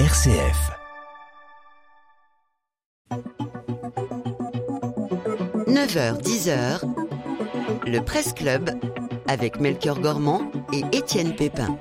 [0.00, 0.72] RCF.
[5.68, 6.80] 9h, 10h,
[7.86, 8.70] le Presse Club
[9.28, 11.78] avec Melchior Gormand et Étienne Pépin.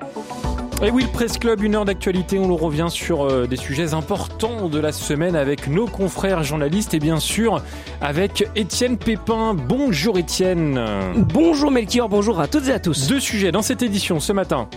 [0.84, 4.70] Et oui, le Presse Club, une heure d'actualité, on revient sur euh, des sujets importants
[4.70, 7.64] de la semaine avec nos confrères journalistes et bien sûr
[8.00, 9.56] avec Étienne Pépin.
[9.56, 10.80] Bonjour Étienne.
[11.16, 13.08] Bonjour Melchior, bonjour à toutes et à tous.
[13.08, 14.70] Deux sujets dans cette édition ce matin.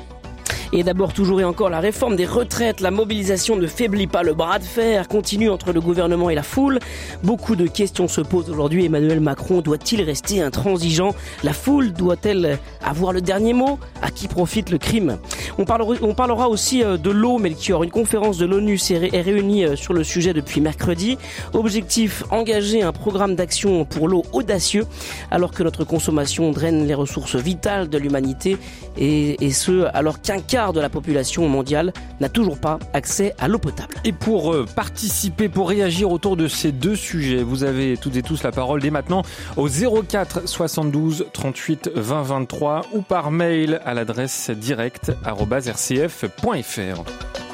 [0.78, 2.82] Et d'abord toujours et encore la réforme des retraites.
[2.82, 4.22] La mobilisation ne faiblit pas.
[4.22, 6.80] Le bras de fer continue entre le gouvernement et la foule.
[7.22, 8.84] Beaucoup de questions se posent aujourd'hui.
[8.84, 11.14] Emmanuel Macron doit-il rester intransigeant?
[11.42, 13.78] La foule doit-elle avoir le dernier mot?
[14.02, 15.16] À qui profite le crime?
[15.56, 17.82] On parlera, aussi euh, de l'eau, Melchior.
[17.82, 21.16] Une conférence de l'ONU est réunie euh, sur le sujet depuis mercredi.
[21.54, 24.86] Objectif, engager un programme d'action pour l'eau audacieux
[25.30, 28.58] alors que notre consommation draine les ressources vitales de l'humanité
[28.98, 33.48] et, et ce alors qu'un quart de la population mondiale n'a toujours pas accès à
[33.48, 33.94] l'eau potable.
[34.04, 38.22] Et pour euh, participer, pour réagir autour de ces deux sujets, vous avez toutes et
[38.22, 39.22] tous la parole dès maintenant
[39.56, 47.45] au 04 72 38 20 23 ou par mail à l'adresse direct@rcf.fr.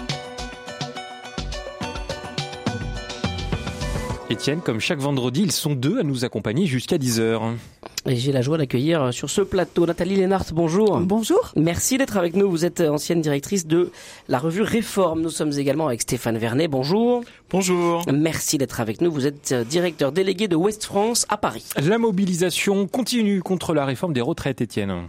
[4.32, 7.52] Étienne, comme chaque vendredi, ils sont deux à nous accompagner jusqu'à 10h.
[8.06, 10.98] Et j'ai la joie d'accueillir sur ce plateau Nathalie Lénart, bonjour.
[11.00, 11.52] Bonjour.
[11.54, 12.50] Merci d'être avec nous.
[12.50, 13.90] Vous êtes ancienne directrice de
[14.28, 15.20] la revue Réforme.
[15.20, 17.22] Nous sommes également avec Stéphane Vernet, bonjour.
[17.52, 18.02] Bonjour.
[18.10, 19.12] Merci d'être avec nous.
[19.12, 21.66] Vous êtes directeur délégué de West France à Paris.
[21.76, 25.02] La mobilisation continue contre la réforme des retraites, Étienne.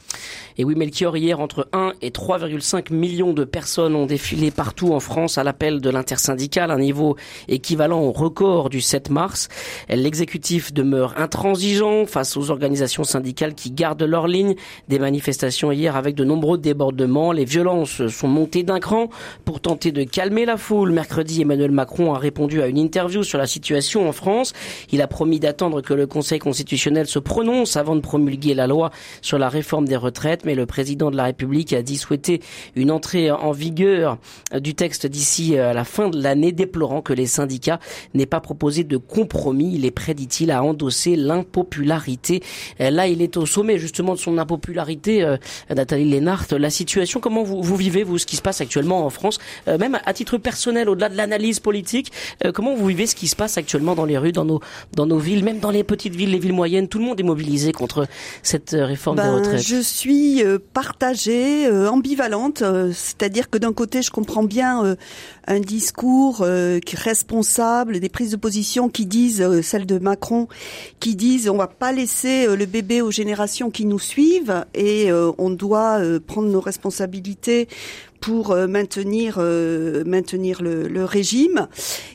[0.58, 5.00] Et oui, Melchior, hier, entre 1 et 3,5 millions de personnes ont défilé partout en
[5.00, 7.16] France à l'appel de l'intersyndicale, un niveau
[7.48, 9.48] équivalent au record du 7 mars.
[9.88, 14.56] L'exécutif demeure intransigeant face aux organisations syndicales qui gardent leur ligne.
[14.90, 17.32] Des manifestations hier avec de nombreux débordements.
[17.32, 19.08] Les violences sont montées d'un cran
[19.46, 20.92] pour tenter de calmer la foule.
[20.92, 24.54] Mercredi, Emmanuel Macron a répondu à une interview sur la situation en France.
[24.92, 28.92] Il a promis d'attendre que le Conseil constitutionnel se prononce avant de promulguer la loi
[29.22, 32.42] sur la réforme des retraites mais le président de la République a dit souhaiter
[32.76, 34.18] une entrée en vigueur
[34.54, 37.80] du texte d'ici euh, à la fin de l'année, déplorant que les syndicats
[38.14, 39.76] n'aient pas proposé de compromis.
[39.76, 42.44] Il est prêt, dit-il, à endosser l'impopularité.
[42.82, 45.38] Euh, là, il est au sommet justement de son impopularité, euh,
[45.70, 46.46] Nathalie Lénart.
[46.52, 50.00] La situation, comment vous, vous vivez, vous, ce qui se passe actuellement en France, même
[50.06, 52.12] à titre personnel, au-delà de l'analyse politique,
[52.54, 54.62] comment vous vivez ce qui se passe actuellement dans les rues, dans nos,
[54.94, 57.24] dans nos villes, même dans les petites villes, les villes moyennes, tout le monde est
[57.24, 58.08] mobilisé contre
[58.42, 59.62] cette réforme des Ben, retraites.
[59.62, 64.96] Je suis euh, partagée, euh, ambivalente, euh, c'est-à-dire que d'un côté, je comprends bien euh,
[65.48, 70.48] un discours euh, responsable, des prises de position qui disent, euh, celle de Macron,
[71.00, 75.12] qui disent on va pas laisser euh, le bébé aux générations qui nous suivent et
[75.12, 77.68] euh, on doit euh, prendre nos responsabilités
[78.24, 81.68] pour euh, maintenir euh, maintenir le, le régime.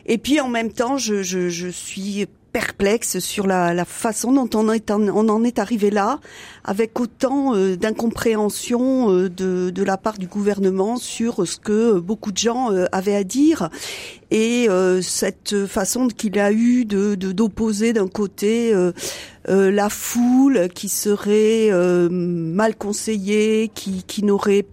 [0.07, 4.49] Et puis en même temps, je, je, je suis perplexe sur la, la façon dont
[4.59, 6.19] on, est on en est arrivé là,
[6.65, 12.33] avec autant euh, d'incompréhension euh, de, de la part du gouvernement sur ce que beaucoup
[12.33, 13.69] de gens euh, avaient à dire
[14.31, 18.73] et euh, cette façon qu'il a eu de d'opposer d'un côté
[19.47, 21.71] la foule qui serait
[22.11, 24.67] mal conseillée, qui, qui n'aurait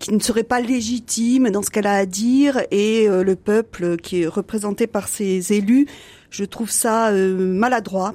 [0.00, 3.98] qui ne serait pas légitime dans ce qu'elle a à dire et euh, le peuple
[3.98, 5.86] qui est représenté par ses élus,
[6.30, 8.14] je trouve ça euh, maladroit.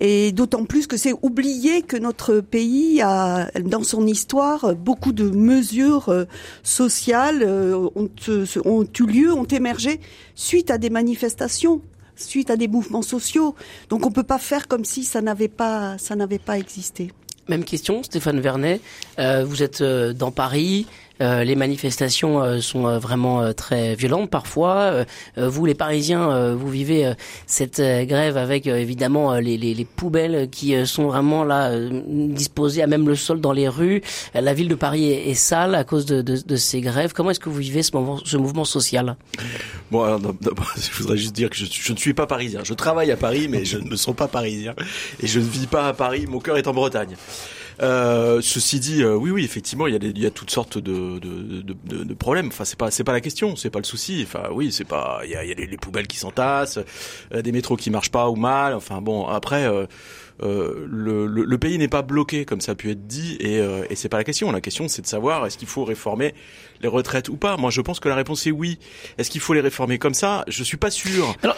[0.00, 5.28] Et d'autant plus que c'est oublier que notre pays a, dans son histoire, beaucoup de
[5.28, 6.24] mesures euh,
[6.62, 8.08] sociales ont,
[8.64, 10.00] ont eu lieu, ont émergé
[10.34, 11.82] suite à des manifestations
[12.14, 13.54] suite à des mouvements sociaux.
[13.88, 17.10] Donc on peut pas faire comme si ça n'avait pas ça n'avait pas existé.
[17.48, 18.80] Même question, Stéphane Vernet.
[19.18, 20.86] Euh, vous êtes euh, dans Paris.
[21.22, 25.04] Euh, les manifestations euh, sont euh, vraiment très violentes parfois.
[25.36, 27.12] Vous, les Parisiens, vous vivez
[27.46, 31.72] cette grève avec évidemment les, les, les poubelles qui sont vraiment là
[32.06, 34.02] disposées à même le sol dans les rues.
[34.34, 37.12] La ville de Paris est, sale à cause de, ces grèves.
[37.12, 39.16] Comment est-ce que vous vivez ce, mouvement social?
[39.90, 40.20] Bon, alors,
[40.76, 42.60] je voudrais juste dire que je, je ne suis pas parisien.
[42.64, 44.74] Je travaille à Paris, mais je ne me sens pas parisien.
[45.22, 46.26] Et je ne vis pas à Paris.
[46.28, 47.16] Mon cœur est en Bretagne.
[47.80, 50.50] Euh, ceci dit, euh, oui, oui, effectivement, il y a, des, il y a toutes
[50.50, 52.48] sortes de, de, de, de, problèmes.
[52.48, 54.24] Enfin, c'est pas, c'est pas la question, c'est pas le souci.
[54.26, 56.78] Enfin, oui, c'est pas, il y a, il y a les, les poubelles qui s'entassent,
[57.32, 58.74] euh, des métros qui marchent pas ou mal.
[58.74, 59.64] Enfin, bon, après.
[59.64, 59.86] Euh,
[60.42, 63.58] euh, le, le, le, pays n'est pas bloqué comme ça a pu être dit et,
[63.58, 64.50] euh, et c'est pas la question.
[64.50, 66.34] La question c'est de savoir est-ce qu'il faut réformer
[66.80, 67.56] les retraites ou pas?
[67.56, 68.78] Moi, je pense que la réponse est oui.
[69.18, 70.44] Est-ce qu'il faut les réformer comme ça?
[70.48, 71.36] Je suis pas sûr.
[71.42, 71.56] Alors,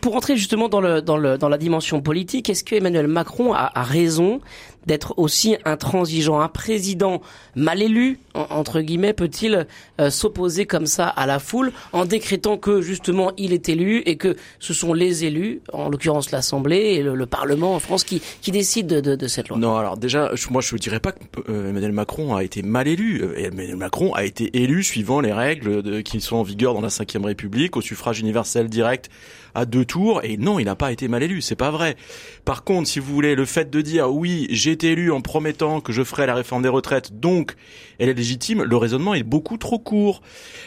[0.00, 3.52] pour rentrer justement dans le dans le dans la dimension politique, est-ce que Emmanuel Macron
[3.52, 4.40] a, a raison
[4.86, 6.40] d'être aussi intransigeant.
[6.40, 7.20] Un président
[7.54, 9.66] mal élu, entre guillemets, peut-il
[10.00, 14.16] euh, s'opposer comme ça à la foule en décrétant que justement il est élu et
[14.16, 18.52] que ce sont les élus, en l'occurrence l'Assemblée et le, Parlement en France, qui, qui
[18.52, 21.18] décident de, cette loi Non, alors déjà, moi je ne dirais pas que
[21.48, 23.20] euh, Emmanuel Macron a été mal élu.
[23.20, 26.88] Euh, Emmanuel Macron a été élu suivant les règles qui sont en vigueur dans la
[26.88, 29.10] Ve République, au suffrage universel direct
[29.56, 31.96] à deux tours et non, il n'a pas été mal élu, c'est pas vrai.
[32.44, 35.80] Par contre, si vous voulez, le fait de dire oui, j'ai été élu en promettant
[35.80, 37.54] que je ferai la réforme des retraites, donc
[37.98, 40.20] elle est légitime, le raisonnement est beaucoup trop court.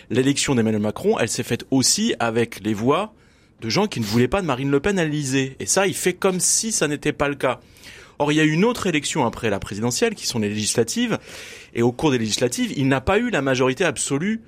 [0.09, 3.13] L'élection d'Emmanuel Macron, elle s'est faite aussi avec les voix
[3.61, 5.55] de gens qui ne voulaient pas de Marine Le Pen à l'Élysée.
[5.59, 7.59] Et ça, il fait comme si ça n'était pas le cas.
[8.17, 11.19] Or, il y a une autre élection après la présidentielle, qui sont les législatives,
[11.73, 14.41] et au cours des législatives, il n'a pas eu la majorité absolue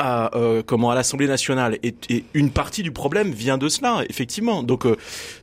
[0.00, 1.78] à euh, comment à l'Assemblée nationale.
[1.82, 1.94] Et,
[2.32, 4.62] une partie du problème vient de cela effectivement.
[4.62, 4.96] Donc euh,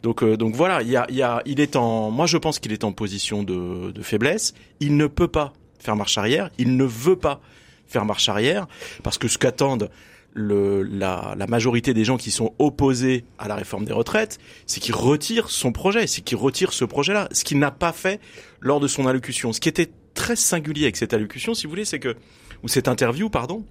[0.03, 2.59] donc euh, donc voilà il y a, y a il est en moi je pense
[2.59, 4.53] qu'il est en position de, faiblesse.
[4.79, 6.49] Il ne peut pas faire marche arrière.
[6.57, 7.39] Il ne veut pas
[7.85, 8.67] faire marche arrière
[9.03, 9.89] parce que ce qu'attendent
[10.35, 14.37] la, la, majorité des gens qui sont opposés à la réforme des retraites,
[14.67, 18.19] c'est qu'il retire son projet, c'est qu'il retire ce projet-là, ce qu'il n'a pas fait
[18.59, 19.51] lors de son allocution.
[19.51, 22.15] Ce qui était très singulier avec cette allocution, si vous voulez, c'est que
[22.63, 23.65] ou cette interview, pardon,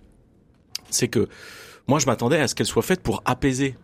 [0.91, 1.29] c'est que
[1.87, 3.77] moi je m'attendais à ce qu'elle soit faite pour apaiser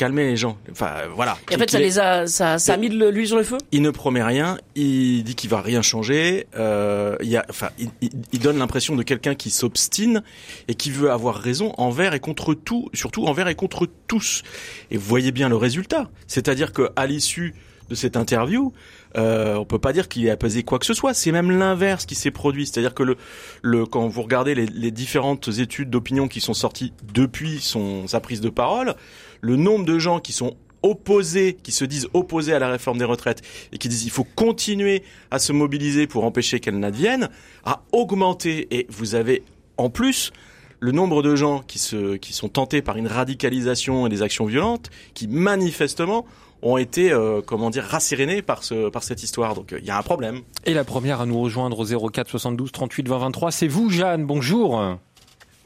[0.00, 0.56] calmer les gens.
[0.70, 1.36] Enfin, voilà.
[1.50, 3.58] Et en fait, ça les a, ça, ça a mis de l'huile sur le feu?
[3.70, 4.56] Il ne promet rien.
[4.74, 6.46] Il dit qu'il va rien changer.
[6.56, 7.90] Euh, il y a, enfin, il,
[8.32, 10.22] il donne l'impression de quelqu'un qui s'obstine
[10.68, 14.42] et qui veut avoir raison envers et contre tout, surtout envers et contre tous.
[14.90, 16.08] Et vous voyez bien le résultat.
[16.26, 17.54] C'est-à-dire que à l'issue
[17.90, 18.72] de cette interview,
[19.16, 21.12] euh, on peut pas dire qu'il a pesé quoi que ce soit.
[21.12, 22.66] C'est même l'inverse qui s'est produit.
[22.66, 23.16] C'est-à-dire que le,
[23.62, 28.20] le, quand vous regardez les, les différentes études d'opinion qui sont sorties depuis son, sa
[28.20, 28.94] prise de parole,
[29.40, 33.04] le nombre de gens qui sont opposés, qui se disent opposés à la réforme des
[33.04, 33.42] retraites
[33.72, 37.28] et qui disent il faut continuer à se mobiliser pour empêcher qu'elle n'advienne,
[37.64, 38.68] a augmenté.
[38.70, 39.42] Et vous avez
[39.76, 40.32] en plus
[40.78, 44.46] le nombre de gens qui, se, qui sont tentés par une radicalisation et des actions
[44.46, 46.24] violentes, qui manifestement
[46.62, 49.54] ont été, euh, comment dire, rassérénés par, ce, par cette histoire.
[49.54, 50.40] Donc il y a un problème.
[50.66, 54.24] Et la première à nous rejoindre au 04 72 38 20 23, c'est vous, Jeanne.
[54.26, 54.80] Bonjour.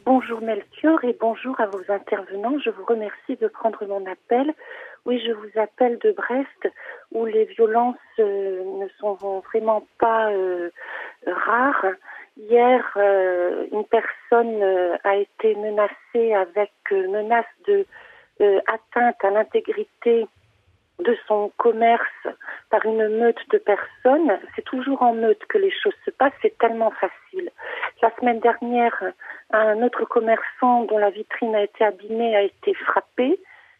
[0.04, 2.58] Bonjour Melchior et bonjour à vos intervenants.
[2.62, 4.52] Je vous remercie de prendre mon appel.
[5.06, 6.74] Oui, je vous appelle de Brest
[7.12, 9.14] où les violences euh, ne sont
[9.52, 10.70] vraiment pas euh,
[11.26, 11.86] rares.
[12.36, 12.82] Hier,
[13.70, 14.60] une personne
[15.04, 17.86] a été menacée avec menace de
[18.66, 20.26] atteinte à l'intégrité
[21.00, 22.28] de son commerce
[22.70, 24.38] par une meute de personnes.
[24.54, 27.50] C'est toujours en meute que les choses se passent, c'est tellement facile.
[28.02, 29.02] La semaine dernière,
[29.50, 33.38] un autre commerçant dont la vitrine a été abîmée a été frappé.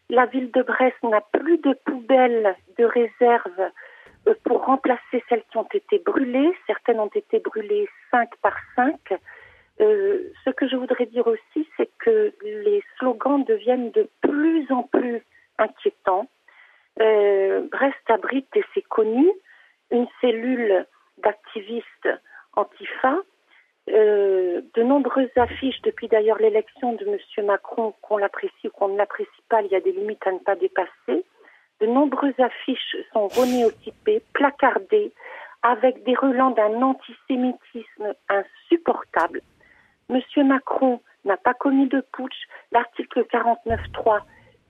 [0.09, 3.71] La ville de Brest n'a plus de poubelles de réserve
[4.27, 6.51] euh, pour remplacer celles qui ont été brûlées.
[6.67, 9.13] Certaines ont été brûlées cinq par cinq.
[9.81, 14.83] Euh, ce que je voudrais dire aussi, c'est que les slogans deviennent de plus en
[14.83, 15.21] plus
[15.57, 16.27] inquiétants.
[17.01, 19.29] Euh, Brest abrite, et c'est connu,
[19.91, 20.85] une cellule
[21.17, 22.09] d'activistes
[22.55, 23.17] antifa.
[23.87, 27.45] Euh, de nombreuses affiches depuis d'ailleurs l'élection de M.
[27.45, 30.39] Macron, qu'on l'apprécie ou qu'on ne l'apprécie pas, il y a des limites à ne
[30.39, 31.23] pas dépasser.
[31.81, 35.11] De nombreuses affiches sont renéotypées, placardées,
[35.61, 39.41] avec des relents d'un antisémitisme insupportable.
[40.09, 40.21] M.
[40.47, 42.47] Macron n'a pas commis de putsch.
[42.71, 44.21] L'article 49.3,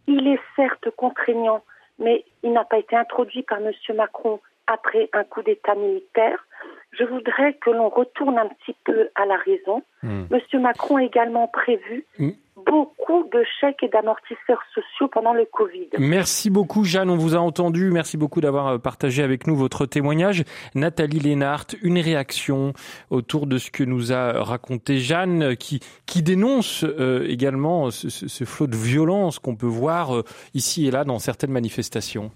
[0.08, 1.64] il est certes contraignant,
[2.00, 3.72] mais il n'a pas été introduit par M.
[3.96, 6.46] Macron après un coup d'État militaire.
[6.92, 9.84] Je voudrais que l'on retourne un petit peu à la raison.
[10.02, 10.24] Hmm.
[10.32, 10.62] M.
[10.62, 12.32] Macron a également prévu hmm.
[12.66, 15.90] Beaucoup de chèques et d'amortisseurs sociaux pendant le Covid.
[15.98, 17.10] Merci beaucoup, Jeanne.
[17.10, 17.92] On vous a entendu.
[17.92, 20.44] Merci beaucoup d'avoir euh, partagé avec nous votre témoignage.
[20.74, 22.74] Nathalie Lénart, une réaction
[23.10, 28.10] autour de ce que nous a raconté Jeanne, euh, qui, qui dénonce euh, également ce,
[28.10, 32.32] ce, flot de violence qu'on peut voir ici et là dans certaines manifestations.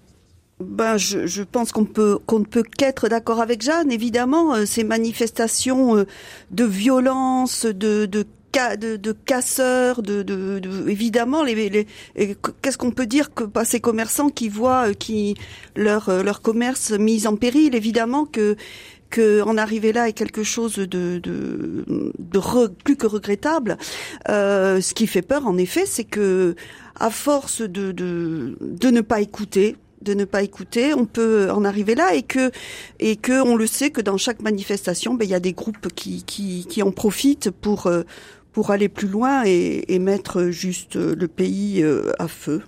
[0.60, 3.90] Ben, je, je pense qu'on peut qu'on ne peut qu'être d'accord avec Jeanne.
[3.90, 6.06] Évidemment, euh, ces manifestations euh,
[6.50, 11.86] de violence, de, de de, de casseurs, de, de, de, évidemment les, les
[12.62, 15.36] qu'est-ce qu'on peut dire que pas ces commerçants qui voient euh, qui
[15.76, 17.74] leur leur commerce mis en péril?
[17.74, 18.56] Évidemment que
[19.10, 20.86] que en arriver là est quelque chose de,
[21.18, 21.84] de,
[22.18, 23.76] de plus que regrettable.
[24.28, 26.54] Euh, ce qui fait peur, en effet, c'est que
[26.98, 31.64] à force de, de, de ne pas écouter, de ne pas écouter, on peut en
[31.64, 32.50] arriver là et que
[33.00, 35.88] et que on le sait que dans chaque manifestation, ben, il y a des groupes
[35.94, 38.04] qui qui, qui en profitent pour euh,
[38.60, 41.82] pour aller plus loin et, et mettre juste le pays
[42.18, 42.60] à feu.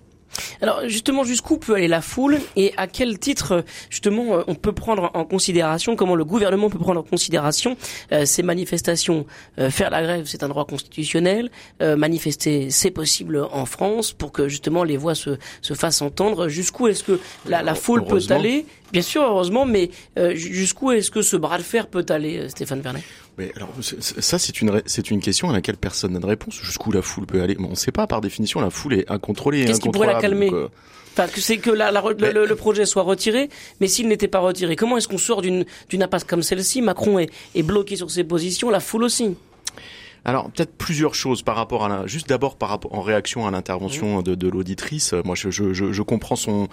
[0.62, 4.72] Alors justement, jusqu'où peut aller la foule et à quel titre justement euh, on peut
[4.72, 7.76] prendre en considération, comment le gouvernement peut prendre en considération
[8.12, 9.26] euh, ces manifestations?
[9.58, 11.50] Euh, Faire la grève, c'est un droit constitutionnel.
[11.80, 16.48] manifester, c'est possible en France pour que justement les voix se, se fassent entendre.
[16.48, 18.64] Jusqu'où est-ce que la, la foule peut aller?
[18.92, 19.90] Bien sûr, heureusement, mais
[20.34, 23.02] jusqu'où est-ce que ce bras de fer peut aller, Stéphane Vernet?
[23.38, 26.54] Mais alors ça c'est une c'est une question à laquelle personne n'a de réponse.
[26.62, 27.56] Jusqu'où la foule peut aller?
[27.58, 28.60] On ne sait pas par définition.
[28.60, 29.64] La foule est incontrôlée.
[29.64, 30.50] Qu'est-ce qui pourrait la calmer?
[30.52, 30.68] euh,
[31.14, 34.96] Enfin, que c'est que la, le, projet soit retiré, mais s'il n'était pas retiré, comment
[34.96, 36.80] est-ce qu'on sort d'une d'une impasse comme celle-ci?
[36.80, 39.36] Macron est, est bloqué sur ses positions, la foule aussi.
[40.24, 43.50] Alors peut-être plusieurs choses par rapport à la, juste d'abord par rapport en réaction à
[43.50, 45.14] l'intervention de, de l'auditrice.
[45.24, 46.68] Moi, je, je, je, comprends son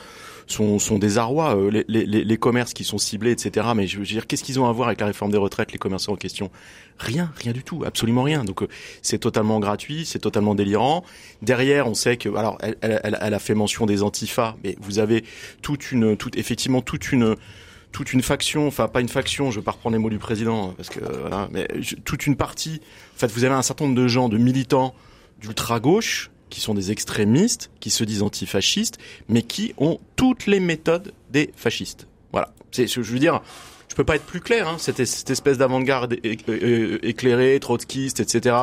[0.49, 3.67] son, son désarroi, euh, les, les, les, commerces qui sont ciblés, etc.
[3.75, 5.77] Mais je veux dire, qu'est-ce qu'ils ont à voir avec la réforme des retraites, les
[5.77, 6.49] commerçants en question?
[6.97, 8.43] Rien, rien du tout, absolument rien.
[8.43, 8.67] Donc euh,
[9.01, 11.03] c'est totalement gratuit, c'est totalement délirant.
[11.41, 14.99] Derrière, on sait que, alors, elle, elle, elle a fait mention des antifas, mais vous
[14.99, 15.23] avez
[15.61, 17.35] toute une, toute effectivement toute une
[17.91, 20.73] toute une faction, enfin pas une faction, je vais pas reprendre les mots du président
[20.77, 21.67] parce que voilà, mais
[22.05, 22.81] toute une partie.
[23.15, 24.93] En fait, vous avez un certain nombre de gens, de militants
[25.41, 30.59] d'ultra gauche qui sont des extrémistes, qui se disent antifascistes, mais qui ont toutes les
[30.59, 32.07] méthodes des fascistes.
[32.31, 32.53] Voilà.
[32.71, 33.41] C'est, je veux dire,
[33.89, 38.55] je peux pas être plus clair, hein, cette, cette espèce d'avant-garde éclairée, trotskiste, etc.,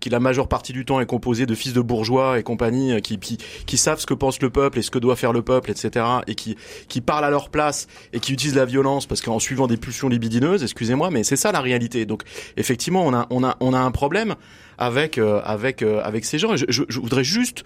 [0.00, 3.18] qui la majeure partie du temps est composée de fils de bourgeois et compagnie, qui,
[3.18, 5.70] qui, qui savent ce que pense le peuple et ce que doit faire le peuple,
[5.70, 6.56] etc., et qui,
[6.88, 10.10] qui parlent à leur place et qui utilisent la violence parce qu'en suivant des pulsions
[10.10, 12.04] libidineuses, excusez-moi, mais c'est ça la réalité.
[12.04, 12.22] Donc,
[12.58, 14.34] effectivement, on a, on a, on a un problème
[14.76, 16.54] avec, euh, avec, euh, avec ces gens.
[16.54, 17.64] Je, je, je voudrais juste,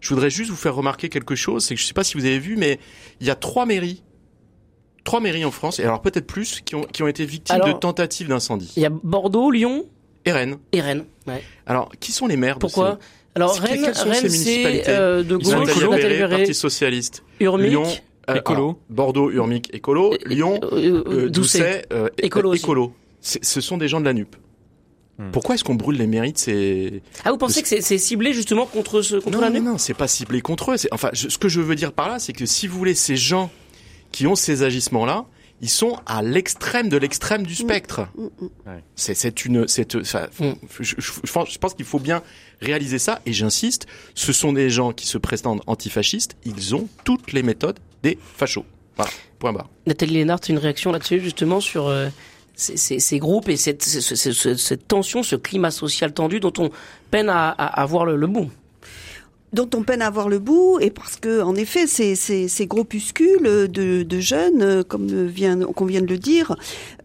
[0.00, 2.24] je voudrais juste vous faire remarquer quelque chose, c'est que je sais pas si vous
[2.24, 2.80] avez vu, mais
[3.20, 4.02] il y a trois mairies
[5.08, 7.72] trois mairies en France, et alors peut-être plus, qui ont, qui ont été victimes de
[7.72, 8.72] tentatives d'incendie.
[8.76, 9.86] Il y a Bordeaux, Lyon
[10.24, 10.58] et Rennes.
[10.72, 11.42] Et Rennes, ouais.
[11.66, 12.98] Alors, qui sont les maires Pourquoi
[13.34, 17.22] alors Rennes, Rennes c'est euh, de gauche, Nathalie Parti socialiste.
[17.38, 17.84] Urmic, Lyon,
[18.28, 18.80] euh, écolo.
[18.90, 20.14] Bordeaux, Urmic, écolo.
[20.26, 22.52] Lyon, euh, euh Doucet, euh, écolo.
[22.54, 22.92] écolo.
[23.20, 24.34] Ce sont des gens de la NUP.
[25.18, 25.30] Hmm.
[25.30, 29.02] Pourquoi est-ce qu'on brûle les mérites ces Ah, vous pensez que c'est ciblé justement contre
[29.02, 30.76] ce contre non, la NUP Non, non, c'est pas ciblé contre eux.
[30.90, 33.50] Enfin, ce que je veux dire par là, c'est que si vous voulez, ces gens
[34.12, 35.26] qui ont ces agissements-là,
[35.60, 38.08] ils sont à l'extrême de l'extrême du spectre.
[38.16, 38.80] Mm, mm, mm.
[38.94, 42.22] C'est une, c'est, je, je, pense qu'il faut bien
[42.60, 43.20] réaliser ça.
[43.26, 46.36] Et j'insiste, ce sont des gens qui se prétendent antifascistes.
[46.44, 48.64] Ils ont toutes les méthodes des fachos.
[48.96, 49.10] Voilà.
[49.38, 49.68] Point barre.
[49.86, 52.08] Nathalie Lénard, une réaction là-dessus justement sur euh,
[52.54, 56.70] ces, ces, ces, groupes et cette, cette, cette, tension, ce climat social tendu dont on
[57.10, 58.50] peine à, à, à voir le, le bout?
[59.52, 62.66] Dont on peine à voir le bout, et parce que, en effet, ces, ces, ces
[62.66, 66.56] groupuscules de, de jeunes, comme vient, qu'on vient de le dire,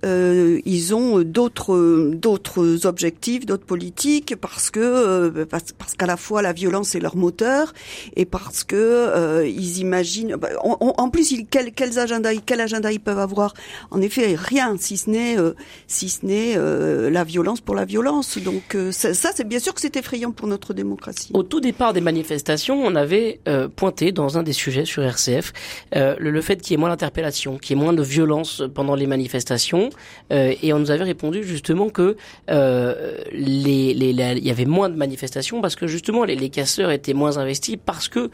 [0.03, 6.41] euh, ils ont d'autres d'autres objectifs, d'autres politiques, parce que euh, parce, qu'à la fois
[6.41, 7.73] la violence est leur moteur,
[8.15, 10.35] et parce que euh, ils imaginent.
[10.35, 13.53] Bah, en plus, ils, quels, quels agendas, quel agenda ils peuvent avoir
[13.91, 15.53] En effet, rien, si ce n'est euh,
[15.87, 18.37] si ce n'est euh, la violence pour la violence.
[18.37, 21.31] Donc ça, ça c'est bien sûr que c'est effrayant pour notre démocratie.
[21.33, 25.53] Au tout départ des manifestations on avait euh, pointé dans un des sujets sur RCF
[25.95, 28.95] euh, le, fait qu'il y ait moins d'interpellations, qu'il y ait moins de violence pendant
[28.95, 29.89] les manifestations,
[30.31, 32.15] euh, et on nous avait répondu justement que
[32.47, 37.37] les, les, il y avait moins de manifestations parce que justement les, casseurs étaient moins
[37.37, 38.29] investis parce que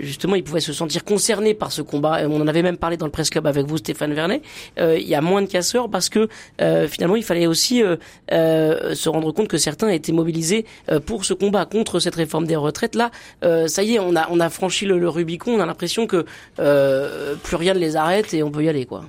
[0.00, 2.20] justement ils pouvaient se sentir concernés par ce combat.
[2.28, 4.42] On en avait même parlé dans le press club avec vous, Stéphane Vernet.
[4.78, 7.82] il y a moins de casseurs parce que finalement il fallait aussi
[8.30, 10.64] se rendre compte que certains étaient mobilisés
[11.06, 12.94] pour ce combat contre cette réforme des retraites.
[12.94, 13.10] Là,
[13.44, 16.24] euh, ça y est, on a, franchi le, Rubicon, on a l'impression que
[16.58, 19.04] euh, plus rien ne les arrête et on peut y aller, quoi.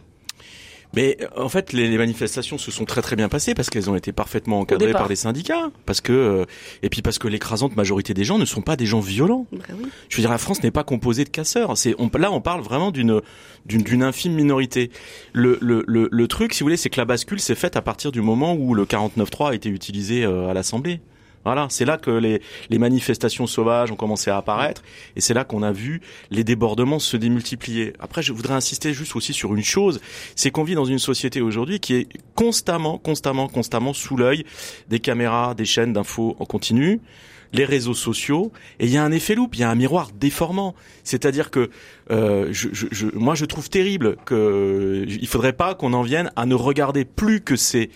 [0.95, 4.11] Mais en fait, les, manifestations se sont très très bien passées parce qu'elles ont été
[4.11, 6.45] parfaitement encadrées par les syndicats, parce que euh,
[6.83, 9.47] et puis parce que l'écrasante majorité des gens ne sont pas des gens violents.
[9.51, 9.63] Bah
[10.09, 11.77] Je veux dire, la France n'est pas composée de casseurs.
[11.77, 13.21] C'est on, là, on parle vraiment d'une
[13.65, 14.91] d'une infime minorité.
[15.31, 17.81] Le, le, le, le truc, si vous voulez, c'est que la bascule s'est faite à
[17.81, 20.99] partir du moment où le 49.3 a été utilisé à l'Assemblée.
[21.45, 24.81] Voilà, c'est là que les, les, manifestations sauvages ont commencé à apparaître
[25.15, 27.93] et c'est là qu'on a vu les débordements se démultiplier.
[27.99, 29.99] Après, je voudrais insister juste aussi sur une chose,
[30.35, 34.45] c'est qu'on vit dans une société aujourd'hui qui est constamment, constamment, constamment sous l'œil
[34.87, 37.01] des caméras, des chaînes d'infos en continu
[37.53, 40.09] les réseaux sociaux et il y a un effet loupe, il y a un miroir
[40.11, 40.75] déformant.
[41.03, 41.69] C'est-à-dire que
[42.11, 46.45] euh, je, je, moi je trouve terrible que il faudrait pas qu'on en vienne à
[46.45, 47.91] ne regarder plus que ces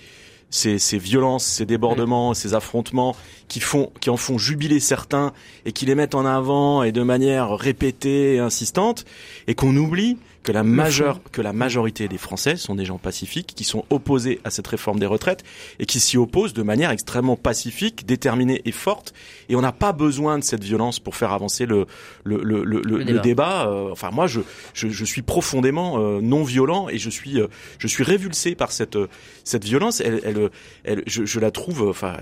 [0.49, 3.15] ces, ces violences, ces débordements, ces affrontements
[3.47, 5.33] qui font, qui en font jubiler certains
[5.65, 9.05] et qui les mettent en avant et de manière répétée et insistante,
[9.47, 13.53] et qu'on oublie que la majeure, que la majorité des Français sont des gens pacifiques
[13.53, 15.43] qui sont opposés à cette réforme des retraites
[15.77, 19.13] et qui s'y opposent de manière extrêmement pacifique, déterminée et forte.
[19.49, 21.85] Et on n'a pas besoin de cette violence pour faire avancer le
[22.23, 23.67] le le, le, le débat.
[23.67, 24.39] Euh, enfin, moi, je,
[24.73, 28.71] je, je suis profondément euh, non violent et je suis euh, je suis révulsé par
[28.71, 28.97] cette
[29.43, 29.99] cette violence.
[29.99, 30.49] Elle, elle,
[30.85, 31.89] elle je, je la trouve.
[31.89, 32.15] Enfin.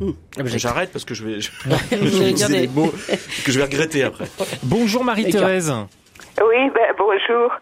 [0.00, 0.12] Mmh.
[0.56, 1.50] J'arrête parce que je vais, je,
[1.96, 2.92] vais utiliser des mots
[3.44, 4.26] que je vais regretter après.
[4.62, 5.72] Bonjour Marie-Thérèse.
[6.42, 7.52] Oui, ben, bonjour.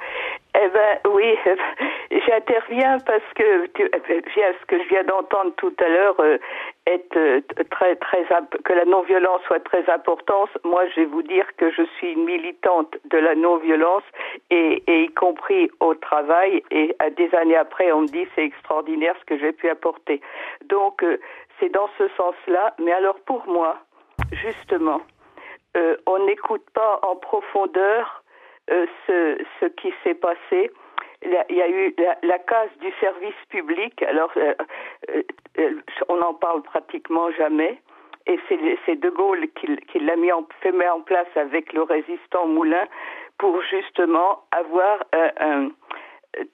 [0.55, 1.37] Eh ben oui,
[2.27, 6.39] j'interviens parce que ce que je viens d'entendre tout à l'heure euh,
[6.87, 8.25] est euh, très très
[8.65, 10.49] que la non-violence soit très importante.
[10.65, 14.03] Moi, je vais vous dire que je suis une militante de la non-violence
[14.51, 16.63] et, et, y compris au travail.
[16.71, 20.21] Et des années après, on me dit c'est extraordinaire ce que j'ai pu apporter.
[20.65, 21.19] Donc euh,
[21.61, 22.75] c'est dans ce sens-là.
[22.79, 23.79] Mais alors pour moi,
[24.33, 25.03] justement,
[26.07, 28.18] on n'écoute pas en profondeur
[28.71, 30.71] euh, ce, ce qui s'est passé.
[31.23, 34.03] Il y a eu la, la case du service public.
[34.03, 34.55] Alors, euh,
[35.59, 35.73] euh,
[36.09, 37.81] on n'en parle pratiquement jamais.
[38.27, 38.39] Et
[38.85, 42.47] c'est De Gaulle qui, qui l'a mis en, fait mettre en place avec le résistant
[42.47, 42.87] Moulin
[43.39, 45.03] pour justement avoir
[45.41, 45.71] un,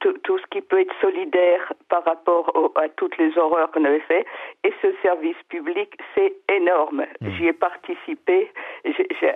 [0.01, 4.01] tout, tout, ce qui peut être solidaire par rapport à toutes les horreurs qu'on avait
[4.01, 4.25] fait.
[4.63, 7.05] Et ce service public, c'est énorme.
[7.21, 7.31] Mmh.
[7.31, 8.53] J'y ai participé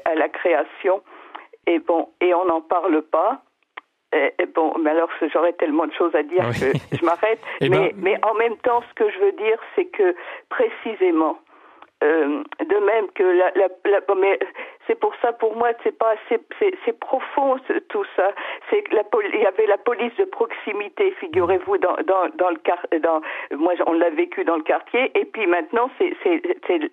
[0.04, 1.02] à la création
[1.68, 3.42] et bon, et on n'en parle pas.
[4.12, 7.40] Et, bon, mais alors j'aurais tellement de choses à dire que je m'arrête.
[7.60, 10.16] Eh ben, mais, mais en même temps, ce que je veux dire, c'est que
[10.48, 11.37] précisément,
[12.02, 14.38] euh, de même que la, la, la mais
[14.87, 17.56] c'est pour ça pour moi c'est pas c'est profond
[17.88, 18.30] tout ça.
[18.70, 19.02] C'est la
[19.34, 23.20] il y avait la police de proximité figurez-vous dans dans dans le dans
[23.56, 25.10] moi on l'a vécu dans le quartier.
[25.18, 26.40] Et puis maintenant c'est c'est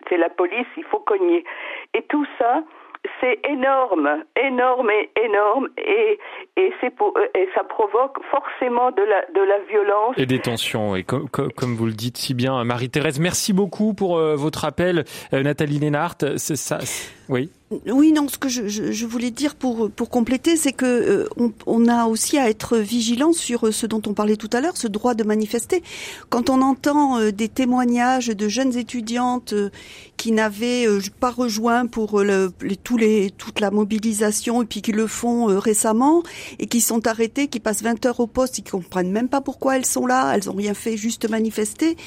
[0.10, 1.46] c'est la police il faut cogner.
[1.94, 2.64] Et tout ça
[3.20, 6.20] c'est énorme, énorme et énorme, et,
[6.58, 6.72] et,
[7.36, 10.16] et ça provoque forcément de la, de la violence.
[10.18, 14.18] Et des tensions, et comme, comme, vous le dites si bien, Marie-Thérèse, merci beaucoup pour
[14.18, 15.06] euh, votre appel.
[15.34, 16.80] Euh, Nathalie Lénart, ça,
[17.30, 17.50] oui.
[17.72, 22.06] Oui, non, ce que je, voulais dire pour, pour compléter, c'est que euh, on, a
[22.06, 25.24] aussi à être vigilant sur ce dont on parlait tout à l'heure, ce droit de
[25.24, 25.82] manifester.
[26.30, 29.56] Quand on entend des témoignages de jeunes étudiantes
[30.16, 30.86] qui n'avaient
[31.20, 32.54] pas rejoint pour le,
[32.84, 36.22] tous les, toute la mobilisation et puis qui le font récemment
[36.60, 39.76] et qui sont arrêtés, qui passent 20 heures au poste qui comprennent même pas pourquoi
[39.76, 41.98] elles sont là, elles ont rien fait, juste manifester.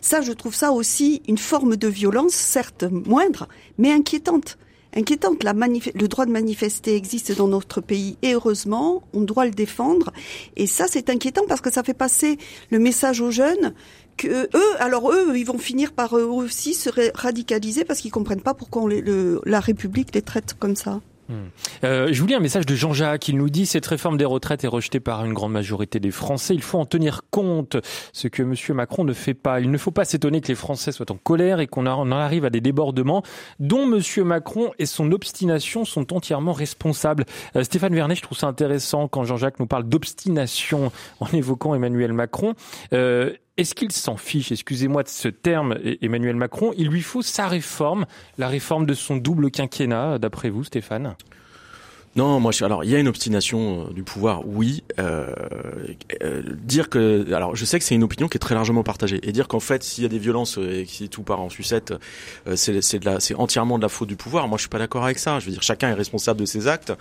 [0.00, 4.58] Ça, je trouve ça aussi une forme de violence, certes moindre, mais inquiétante
[4.98, 5.42] inquiétante.
[5.44, 10.12] La le droit de manifester existe dans notre pays et heureusement, on doit le défendre.
[10.56, 12.38] Et ça, c'est inquiétant parce que ça fait passer
[12.70, 13.74] le message aux jeunes
[14.16, 18.42] que eux, alors eux, ils vont finir par eux aussi se radicaliser parce qu'ils comprennent
[18.42, 18.88] pas pourquoi
[19.46, 21.00] la République les traite comme ça.
[21.28, 21.48] Hmm.
[21.84, 23.28] Euh, je vous lis un message de Jean-Jacques.
[23.28, 26.54] Il nous dit cette réforme des retraites est rejetée par une grande majorité des Français.
[26.54, 27.76] Il faut en tenir compte,
[28.12, 28.54] ce que M.
[28.74, 29.60] Macron ne fait pas.
[29.60, 32.44] Il ne faut pas s'étonner que les Français soient en colère et qu'on en arrive
[32.44, 33.22] à des débordements
[33.58, 34.00] dont M.
[34.24, 37.26] Macron et son obstination sont entièrement responsables.
[37.56, 42.12] Euh, Stéphane Vernet, je trouve ça intéressant quand Jean-Jacques nous parle d'obstination en évoquant Emmanuel
[42.12, 42.54] Macron.
[42.92, 47.22] Euh, est-ce qu'il s'en fiche, excusez-moi de ce terme, e-, Emmanuel Macron Il lui faut
[47.22, 48.06] sa réforme,
[48.38, 51.16] la réforme de son double quinquennat, d'après vous, Stéphane?
[52.18, 54.82] Non, moi, alors il y a une obstination euh, du pouvoir, oui.
[54.98, 55.32] Euh,
[56.24, 59.20] euh, dire que, alors je sais que c'est une opinion qui est très largement partagée,
[59.22, 61.48] et dire qu'en fait, s'il y a des violences et que si tout part en
[61.48, 61.94] sucette,
[62.56, 64.48] c'est c'est c'est entièrement de la faute du pouvoir.
[64.48, 65.38] Moi, je suis pas d'accord avec ça.
[65.38, 66.92] Je veux dire, chacun est responsable de ses actes,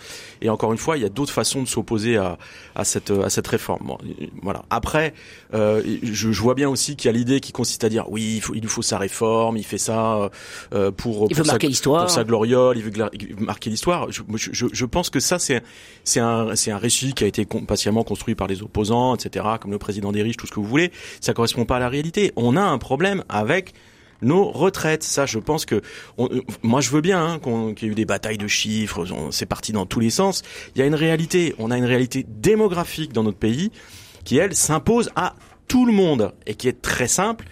[0.42, 2.38] et encore une fois, il y a d'autres façons de s'opposer à,
[2.76, 3.98] à cette à cette réforme.
[4.44, 4.66] voilà.
[4.70, 5.16] Après,
[5.52, 8.42] je, je, vois bien aussi qu'il y a l'idée qui consiste à dire, oui, il
[8.42, 10.30] faut, il lui faut sa réforme, il fait ça
[10.70, 12.92] pour il pour, sa, pour sa gloriole, il veut
[13.40, 14.12] marquer l'histoire.
[14.12, 18.48] Je, je, je pense que ça, c'est un récit qui a été patiemment construit par
[18.48, 20.92] les opposants, etc., comme le président des riches, tout ce que vous voulez.
[21.22, 22.32] Ça correspond pas à la réalité.
[22.36, 23.74] On a un problème avec
[24.22, 25.04] nos retraites.
[25.04, 25.82] Ça, je pense que
[26.64, 29.06] moi, je veux bien hein, qu'il y ait eu des batailles de chiffres.
[29.32, 30.44] C'est parti dans tous les sens.
[30.76, 31.56] Il y a une réalité.
[31.60, 33.72] On a une réalité démographique dans notre pays
[34.24, 35.36] qui, elle, s'impose à
[35.68, 37.46] tout le monde et qui est très simple.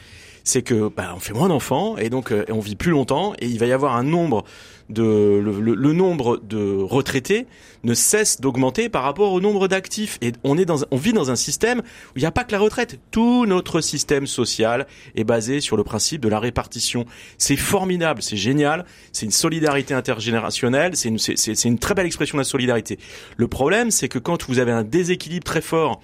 [0.45, 3.47] C'est que bah, on fait moins d'enfants et donc euh, on vit plus longtemps et
[3.47, 4.45] il va y avoir un nombre
[4.89, 7.47] de le, nombre de retraités
[7.83, 10.17] ne cesse d'augmenter par rapport au nombre d'actifs.
[10.21, 12.51] Et on est dans, on vit dans un système où il n'y a pas que
[12.51, 12.99] la retraite.
[13.11, 17.05] Tout notre système social est basé sur le principe de la répartition.
[17.37, 22.37] C'est formidable, c'est génial, c'est une solidarité intergénérationnelle, c'est une, c'est une très belle expression
[22.37, 22.99] de la solidarité.
[23.37, 26.01] Le problème, c'est que quand vous avez un déséquilibre très fort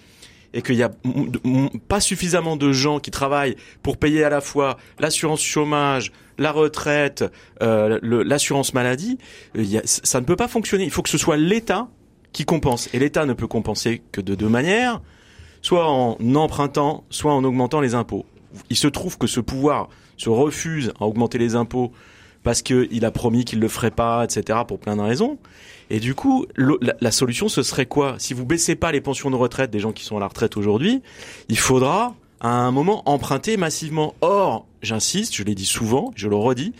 [0.54, 0.92] et qu'il n'y a
[1.88, 7.24] pas suffisamment de gens qui travaillent pour payer à la fois l'assurance chômage, la retraite,
[7.62, 9.18] euh, l'assurance maladie,
[9.86, 10.84] ça ne peut pas fonctionner.
[10.84, 11.88] Il faut que ce soit l'État
[12.34, 12.90] qui compense.
[12.94, 15.02] Et l'État ne peut compenser que de deux manières,
[15.62, 18.26] soit en empruntant, soit en augmentant les impôts.
[18.70, 21.92] Il se trouve que ce pouvoir se refuse à augmenter les impôts
[22.43, 25.38] parce qu'il a promis qu'il le ferait pas, etc., pour plein de raisons.
[25.89, 28.15] Et du coup, la, solution, ce serait quoi?
[28.17, 30.56] Si vous baissez pas les pensions de retraite des gens qui sont à la retraite
[30.56, 31.01] aujourd'hui,
[31.49, 34.15] il faudra à un moment emprunter massivement.
[34.21, 36.73] Or, j'insiste, je l'ai dit souvent, je le redis,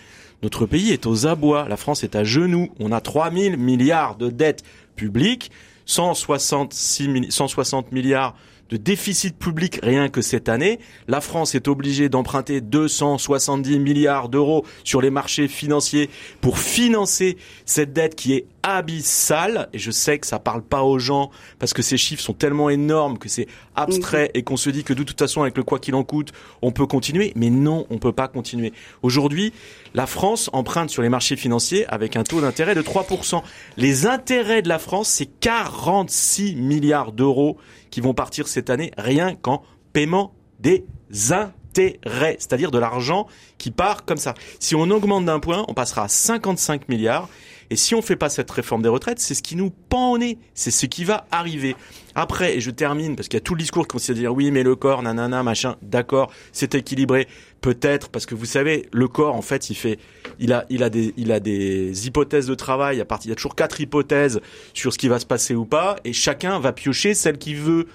[0.43, 4.30] notre pays est aux abois, la France est à genoux, on a 3000 milliards de
[4.30, 4.63] dettes
[4.95, 5.52] publiques,
[5.86, 8.36] 166 160 milliards
[8.72, 10.80] de déficit public rien que cette année.
[11.08, 17.94] La France est obligée d'emprunter 270 milliards d'euros sur les marchés financiers pour financer cette
[17.94, 19.70] dette qui est abyssale.
[19.74, 22.70] Et je sais que ça parle pas aux gens parce que ces chiffres sont tellement
[22.70, 25.80] énormes que c'est abstrait et qu'on se dit que de toute façon avec le quoi
[25.80, 26.32] qu'il en coûte,
[26.62, 27.34] on peut continuer.
[27.36, 28.72] Mais non, on peut pas continuer.
[29.02, 29.52] Aujourd'hui,
[29.94, 33.42] la France emprunte sur les marchés financiers avec un taux d'intérêt de 3%.
[33.76, 37.58] Les intérêts de la France, c'est 46 milliards d'euros
[37.92, 39.62] qui vont partir cette année rien qu'en
[39.94, 40.86] paiement des
[41.32, 43.28] intérêts, c'est-à-dire de l'argent
[43.58, 44.34] qui part comme ça.
[44.60, 47.30] Si on augmente d'un point, on passera à 55 milliards.
[47.70, 50.18] Et si on fait pas cette réforme des retraites, c'est ce qui nous pend au
[50.18, 50.38] nez.
[50.54, 51.78] C'est ce qui va arriver.
[52.16, 54.34] Après, et je termine, parce qu'il y a tout le discours qui consiste à dire
[54.34, 57.30] oui, mais le corps, nanana, machin, d'accord, c'est équilibré.
[57.62, 60.00] Peut-être, parce que vous savez, le corps, en fait, il fait,
[60.42, 63.00] il a, il a des, il a des hypothèses de travail.
[63.00, 64.42] À partir, il y a toujours quatre hypothèses
[64.74, 67.88] sur ce qui va se passer ou pas, et chacun va piocher celle qu'il veut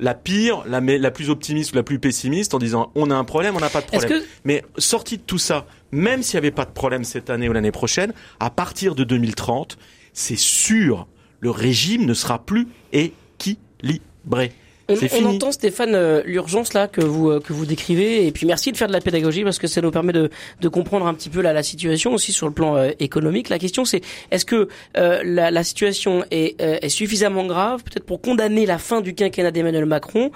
[0.00, 3.24] la pire, la, la plus optimiste ou la plus pessimiste en disant on a un
[3.24, 4.22] problème, on n'a pas de problème.
[4.44, 7.52] Mais sorti de tout ça, même s'il n'y avait pas de problème cette année ou
[7.52, 9.78] l'année prochaine, à partir de 2030,
[10.12, 11.06] c'est sûr,
[11.40, 14.52] le régime ne sera plus équilibré.
[14.88, 18.72] On, entend Stéphane euh, l'urgence là que vous euh, que vous décrivez et puis merci
[18.72, 21.28] de faire de la pédagogie parce que ça nous permet de, de comprendre un petit
[21.28, 23.48] peu la, la situation aussi sur le plan euh, économique.
[23.48, 28.66] La question c'est est-ce que la, la, situation est, est suffisamment grave peut-être pour condamner
[28.66, 30.30] la fin du quinquennat d'Emmanuel Macron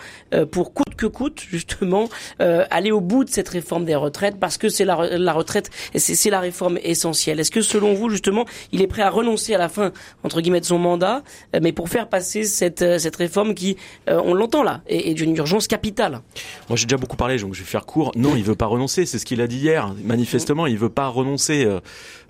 [0.51, 4.69] pour coûte que coûte justement aller au bout de cette réforme des retraites parce que
[4.69, 7.41] c'est la, la retraite c'est la réforme essentielle.
[7.41, 10.61] Est-ce que selon vous justement il est prêt à renoncer à la fin entre guillemets
[10.61, 11.23] de son mandat
[11.61, 13.77] mais pour faire passer cette cette réforme qui
[14.09, 16.21] on longtemps là, et, d'une urgence capitale.
[16.69, 18.13] Moi j'ai déjà beaucoup parlé, donc je vais faire court.
[18.15, 19.93] Non, il veut pas renoncer, c'est ce qu'il a dit hier.
[20.05, 21.81] Manifestement, il veut pas renoncer, euh,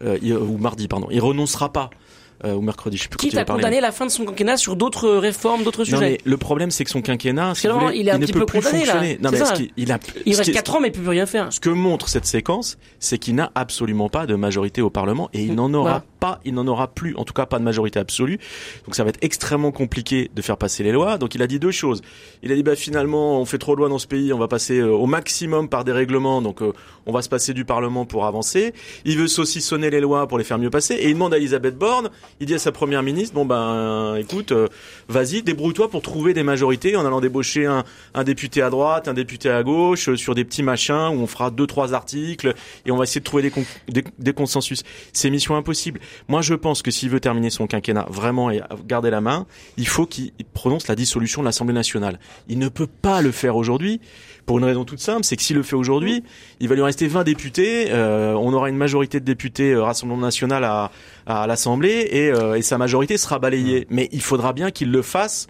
[0.02, 1.09] euh, ou mardi, pardon.
[1.11, 1.90] Il renoncera pas.
[2.44, 4.77] Euh, ou mercredi, je sais plus Quitte à condamner la fin de son quinquennat sur
[4.77, 5.96] d'autres réformes, d'autres sujets.
[5.96, 8.33] Non, mais le problème, c'est que son quinquennat, si vous il, est un il petit
[8.33, 9.01] peu condamné là.
[9.20, 9.38] Non, mais
[9.77, 11.53] il, a, il reste 4 ans, mais il peut rien faire.
[11.53, 15.42] Ce que montre cette séquence, c'est qu'il n'a absolument pas de majorité au Parlement et
[15.42, 18.38] il n'en aura pas, il n'en aura plus, en tout cas pas de majorité absolue.
[18.85, 21.18] Donc ça va être extrêmement compliqué de faire passer les lois.
[21.18, 22.03] Donc il a dit deux choses.
[22.42, 24.49] Il a dit bah finalement, on fait trop de lois dans ce pays, on va
[24.49, 26.72] passer euh, au maximum par des règlements, donc euh,
[27.07, 28.75] on va se passer du Parlement pour avancer.
[29.05, 31.77] Il veut saucissonner les lois pour les faire mieux passer et il demande à Elisabeth
[31.77, 32.11] Borne,
[32.41, 34.69] il dit à sa première ministre, bon ben écoute, euh,
[35.09, 37.85] vas-y, débrouille-toi pour trouver des majorités en allant débaucher un,
[38.15, 41.27] un, député à droite, un député à gauche, euh, sur des petits machins où on
[41.27, 43.51] fera deux trois articles et on va essayer de trouver
[43.89, 44.83] des, des, consensus.
[45.12, 46.01] C'est mission impossible.
[46.29, 49.89] Moi, je pense que s'il veut terminer son quinquennat vraiment et garder la main, il
[49.89, 52.19] faut qu'il prononce la dissolution de l'Assemblée nationale.
[52.49, 54.01] Il ne peut pas le faire aujourd'hui
[54.46, 56.22] pour une raison toute simple, c'est que s'il le fait aujourd'hui,
[56.61, 60.20] il va lui rester 20 députés, euh, on aura une majorité de députés euh, Rassemblement
[60.20, 60.92] National à,
[61.26, 63.88] à l'Assemblée et, euh, et, sa majorité sera balayée.
[63.90, 65.48] Mais il faudra bien qu'il le fasse,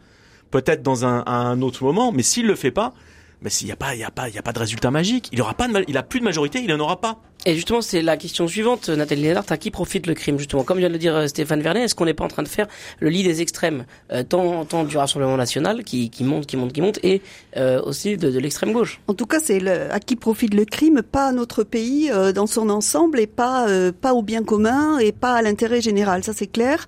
[0.51, 2.95] peut-être dans un, un, autre moment, mais s'il le fait pas,
[3.43, 4.91] mais s'il n'y a pas, il y a pas, il y a pas de résultat
[4.91, 5.29] magique.
[5.31, 7.21] Il aura pas, de, il a plus de majorité, il en aura pas.
[7.45, 10.65] Et justement, c'est la question suivante, Nathalie Lénard, à qui profite le crime justement?
[10.65, 12.49] Comme vient de le dire euh, Stéphane Vernet, est-ce qu'on n'est pas en train de
[12.49, 12.67] faire
[12.99, 16.73] le lit des extrêmes, euh, tant, tant du Rassemblement National qui, qui monte, qui monte,
[16.73, 17.23] qui monte, et
[17.57, 19.01] euh, aussi de, de l'extrême gauche?
[19.07, 22.49] En tout cas, c'est à qui profite le crime, pas à notre pays euh, dans
[22.49, 26.25] son ensemble, et pas euh, pas au bien commun, et pas à l'intérêt général.
[26.25, 26.87] Ça, c'est clair.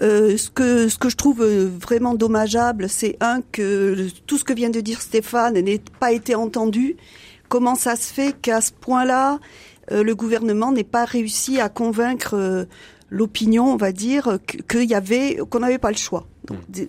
[0.00, 4.70] ce que ce que je trouve vraiment dommageable, c'est un que tout ce que vient
[4.70, 6.96] de dire Stéphane n'ait pas été entendu.
[7.48, 9.38] Comment ça se fait qu'à ce point-là, euh,
[9.90, 12.64] le gouvernement n'ait pas réussi à convaincre euh,
[13.10, 16.26] l'opinion, on va dire, qu'il y avait, qu'on n'avait pas le choix.
[16.48, 16.84] Hmm.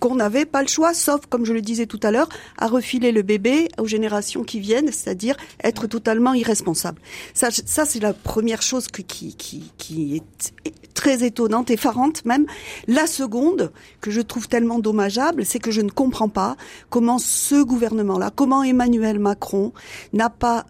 [0.00, 3.10] qu'on n'avait pas le choix, sauf, comme je le disais tout à l'heure, à refiler
[3.10, 7.00] le bébé aux générations qui viennent, c'est-à-dire être totalement irresponsable.
[7.32, 10.52] Ça, ça c'est la première chose qui, qui, qui est
[10.94, 12.46] très étonnante, effarante même.
[12.86, 16.56] La seconde, que je trouve tellement dommageable, c'est que je ne comprends pas
[16.88, 19.72] comment ce gouvernement-là, comment Emmanuel Macron
[20.12, 20.66] n'a pas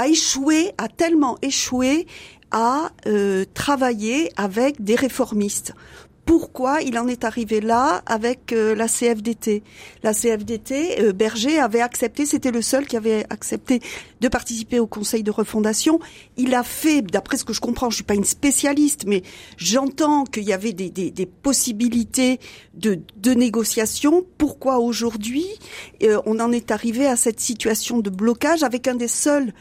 [0.00, 2.06] a échoué, a tellement échoué
[2.50, 5.74] à euh, travailler avec des réformistes
[6.30, 9.64] pourquoi il en est arrivé là avec euh, la CFDT.
[10.04, 13.80] La CFDT, euh, Berger avait accepté, c'était le seul qui avait accepté
[14.20, 15.98] de participer au conseil de refondation.
[16.36, 19.22] Il a fait, d'après ce que je comprends, je suis pas une spécialiste, mais
[19.56, 22.38] j'entends qu'il y avait des, des, des possibilités
[22.74, 24.24] de, de négociation.
[24.38, 25.46] Pourquoi aujourd'hui
[26.04, 29.52] euh, on en est arrivé à cette situation de blocage avec un des seuls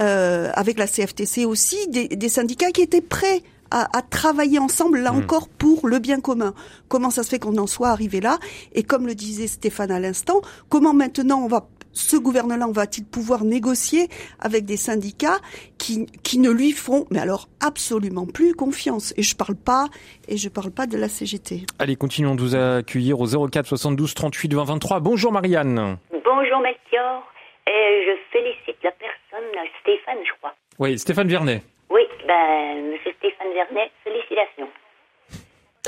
[0.00, 5.12] euh, avec la CFTC aussi, des, des, syndicats qui étaient prêts à, travailler ensemble, là
[5.12, 5.18] hmm.
[5.18, 6.54] encore, pour le bien commun.
[6.88, 8.38] Comment ça se fait qu'on en soit arrivé là?
[8.74, 13.44] Et comme le disait Stéphane à l'instant, comment maintenant on va ce gouvernement va-t-il pouvoir
[13.44, 14.08] négocier
[14.40, 15.38] avec des syndicats
[15.76, 19.12] qui, qui ne lui font, mais alors absolument plus confiance?
[19.18, 19.88] Et je parle pas,
[20.26, 21.66] et je parle pas de la CGT.
[21.78, 25.00] Allez, continuons de vous accueillir au 04 72 38 20 23.
[25.00, 25.98] Bonjour Marianne.
[26.10, 27.22] Bonjour Melchior.
[27.66, 30.54] Et je félicite la personne, Stéphane, je crois.
[30.78, 31.62] Oui, Stéphane Vernet.
[31.90, 34.68] Oui, ben, monsieur Stéphane Vernet, félicitations.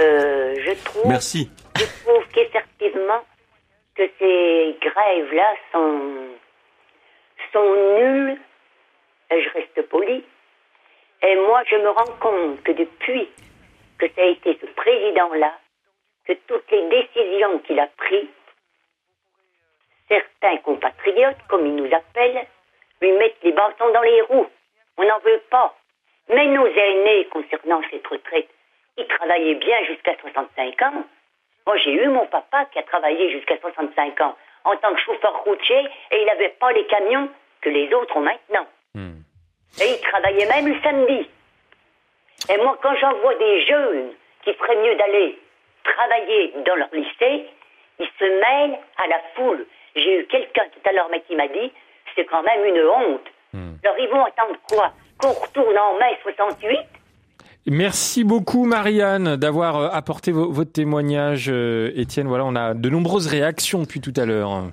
[0.00, 1.06] Euh, je trouve.
[1.06, 1.50] Merci.
[1.76, 3.22] Je trouve qu'effectivement,
[3.94, 6.28] que ces grèves-là sont,
[7.52, 8.38] sont nulles.
[9.30, 10.22] Et je reste poli.
[11.22, 13.28] Et moi, je me rends compte que depuis
[13.98, 15.58] que ça a été ce président-là,
[16.26, 18.28] que toutes les décisions qu'il a prises,
[20.08, 22.46] certains compatriotes, comme ils nous appellent,
[23.00, 24.48] lui mettent les bâtons dans les roues.
[24.96, 25.74] On n'en veut pas.
[26.28, 28.48] Mais nos aînés, concernant cette retraite,
[28.96, 31.04] ils travaillaient bien jusqu'à 65 ans.
[31.66, 35.42] Moi, j'ai eu mon papa qui a travaillé jusqu'à 65 ans en tant que chauffeur
[35.44, 37.28] routier et il n'avait pas les camions
[37.60, 38.66] que les autres ont maintenant.
[38.94, 39.20] Hmm.
[39.80, 41.28] Et il travaillait même le samedi.
[42.50, 44.12] Et moi, quand j'en vois des jeunes
[44.42, 45.38] qui feraient mieux d'aller
[45.82, 47.46] travailler dans leur lycée,
[47.98, 49.66] ils se mêlent à la foule.
[49.96, 51.72] J'ai eu quelqu'un tout à l'heure qui m'a dit,
[52.14, 53.26] c'est quand même une honte.
[53.52, 53.74] Hmm.
[53.84, 54.92] Alors ils vont attendre quoi?
[55.18, 56.78] Qu'on retourne en mai 68
[57.66, 62.26] Merci beaucoup Marianne d'avoir euh, apporté votre témoignage, euh, Étienne.
[62.26, 64.64] Voilà, on a de nombreuses réactions depuis tout à l'heure.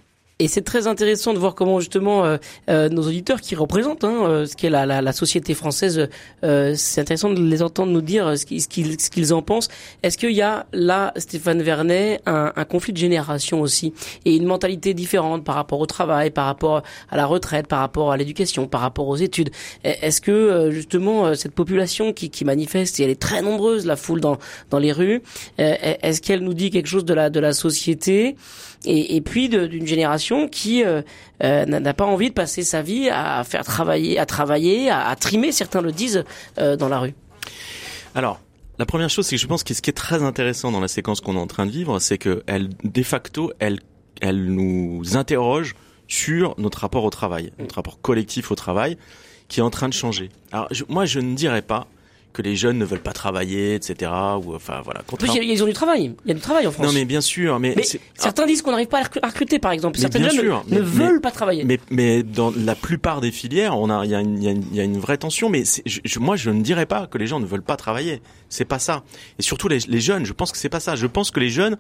[0.42, 4.24] Et c'est très intéressant de voir comment justement euh, euh, nos auditeurs qui représentent hein,
[4.24, 6.10] euh, ce qu'est la, la, la, société française,
[6.42, 9.68] c'est intéressant de les entendre nous dire ce qu'ils ce qu'ils en pensent.
[10.02, 13.94] Est-ce qu'il y a là, Stéphane Vernet, un, un, conflit de génération aussi?
[14.26, 18.12] Et une mentalité différente par rapport au travail, par rapport à la retraite, par rapport
[18.12, 19.52] à l'éducation, par rapport aux études?
[19.84, 24.22] Est-ce que justement cette population qui, qui manifeste, et elle est très nombreuse, la foule
[24.22, 24.40] dans,
[24.72, 25.22] dans les rues,
[25.60, 28.36] est-ce qu'elle nous dit quelque chose de la, de la société?
[28.86, 31.02] Et, puis d'une génération qui euh,
[31.44, 35.52] euh, n'a pas envie de passer sa vie à faire travailler, à travailler, à, trimer,
[35.52, 36.24] certains le disent,
[36.58, 37.14] euh, dans la rue.
[38.16, 38.40] Alors,
[38.80, 40.88] la première chose, c'est que je pense que ce qui est très intéressant dans la
[40.88, 43.80] séquence qu'on est en train de vivre, c'est que elle, de facto, elle,
[44.22, 45.76] elle nous interroge
[46.08, 48.98] sur notre rapport au travail, notre rapport collectif au travail,
[49.48, 50.30] qui est en train de changer.
[50.52, 51.88] Alors, moi, je ne dirais pas
[52.34, 54.12] que les jeunes ne veulent pas travailler, etc.
[54.44, 55.02] Ou enfin voilà.
[55.42, 56.16] ils ont du travail.
[56.26, 56.86] Il y a du travail en France.
[56.86, 57.76] Non mais bien sûr, mais,
[58.16, 60.00] certains disent qu'on n'arrive pas à recruter, par exemple.
[60.00, 61.64] Certains jeunes ne, veulent pas travailler.
[61.64, 64.84] Mais, mais dans la plupart des filières, on a il y a une, y a
[64.84, 65.50] une, vraie tension.
[65.50, 68.22] Mais je, moi, je ne dirais pas que les gens ne veulent pas travailler.
[68.50, 69.04] C'est pas ça.
[69.40, 70.96] Et surtout les, les jeunes, je pense que c'est pas ça.
[70.96, 71.78] Je pense que les jeunes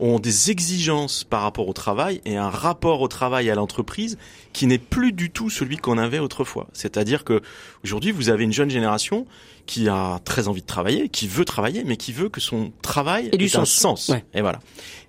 [0.00, 4.18] ont des exigences par rapport au travail et un rapport au travail à l'entreprise
[4.52, 6.68] qui n'est plus du tout celui qu'on avait autrefois.
[6.72, 7.42] C'est-à-dire que
[7.84, 9.26] aujourd'hui, vous avez une jeune génération
[9.66, 13.28] qui a très envie de travailler, qui veut travailler, mais qui veut que son travail
[13.32, 13.60] ait du sens.
[13.60, 14.12] un sens.
[14.32, 14.60] Et voilà.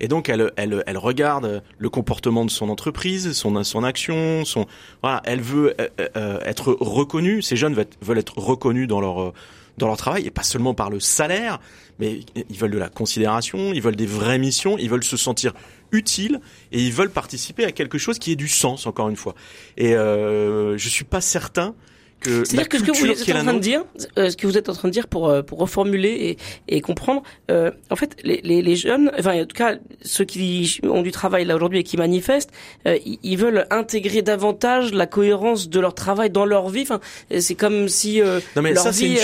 [0.01, 4.65] Et donc elle, elle, elle regarde le comportement de son entreprise, son, son action, son
[5.01, 5.21] voilà.
[5.23, 7.41] Elle veut euh, euh, être reconnue.
[7.41, 9.33] Ces jeunes veulent être reconnus dans leur
[9.79, 11.59] dans leur travail et pas seulement par le salaire,
[11.97, 15.53] mais ils veulent de la considération, ils veulent des vraies missions, ils veulent se sentir
[15.91, 16.39] utiles
[16.71, 19.35] et ils veulent participer à quelque chose qui ait du sens encore une fois.
[19.77, 21.73] Et euh, je suis pas certain
[22.23, 23.83] c'est-à-dire que ce que vous êtes en train de dire,
[24.17, 26.81] euh, ce que vous êtes en train de dire pour euh, pour reformuler et, et
[26.81, 31.01] comprendre, euh, en fait, les, les, les, jeunes, enfin en tout cas ceux qui ont
[31.01, 32.51] du travail là aujourd'hui et qui manifestent,
[32.87, 36.81] euh, ils veulent intégrer davantage la cohérence de leur travail dans leur vie.
[36.81, 36.99] Enfin,
[37.39, 38.21] c'est comme si
[38.55, 39.17] non, mais leur ça, vie,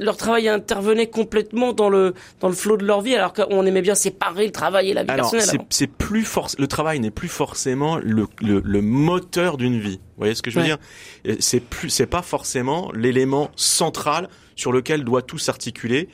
[0.00, 3.82] leur travail intervenait complètement dans le dans le flot de leur vie, alors qu'on aimait
[3.82, 5.66] bien séparer le travail et la vie alors, personnelle.
[5.70, 10.00] C'est plus force, le travail n'est plus forcément le, le, le moteur d'une vie.
[10.20, 10.76] Vous voyez ce que je veux dire?
[11.38, 16.10] C'est plus, c'est pas forcément l'élément central sur lequel doit tout s'articuler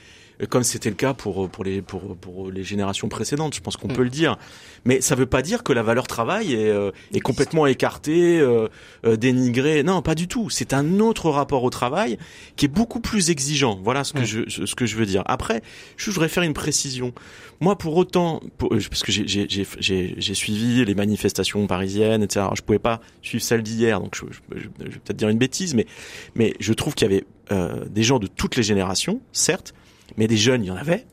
[0.49, 3.55] comme c'était le cas pour pour les pour pour les générations précédentes.
[3.55, 3.95] Je pense qu'on mm.
[3.95, 4.37] peut le dire.
[4.85, 8.69] Mais ça veut pas dire que la valeur travail est euh, est complètement écartée, euh,
[9.05, 9.83] euh, dénigrée.
[9.83, 10.51] Non, pas du tout.
[10.51, 12.19] C'est un autre rapport au travail
[12.57, 13.81] qui est beaucoup plus exigeant.
[13.83, 14.47] Voilà ce que mm.
[14.49, 15.23] je ce que je veux dire.
[15.27, 15.63] Après,
[15.97, 17.13] je voudrais faire une précision.
[17.61, 22.41] Moi, pour autant, parce que j'ai j'ai j'ai j'ai suivi les manifestations parisiennes, etc.
[22.41, 25.39] Alors, je pouvais pas suivre celle d'hier, donc je, je, je, vais peut-être dire une
[25.39, 25.87] bêtise, mais
[26.35, 27.25] mais je trouve qu'il y avait
[27.89, 29.73] des gens de toutes les générations, certes,
[30.17, 31.07] mais des jeunes, il y en avait.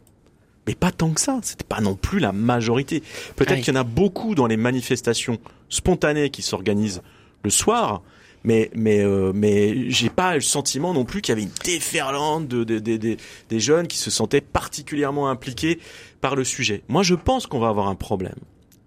[0.67, 1.39] mais pas tant que ça.
[1.43, 3.03] C'était pas non plus la majorité.
[3.35, 5.37] Peut-être qu'il y en a beaucoup dans les manifestations
[5.69, 7.01] spontanées qui s'organisent
[7.43, 8.01] le soir,
[8.45, 12.47] mais mais euh, mais j'ai pas le sentiment non plus qu'il y avait une déferlante
[12.47, 13.17] de, de- de- de-
[13.49, 15.79] des jeunes qui se sentaient particulièrement impliqués
[16.21, 16.83] par le sujet.
[16.87, 18.35] Moi, je pense qu'on va avoir un problème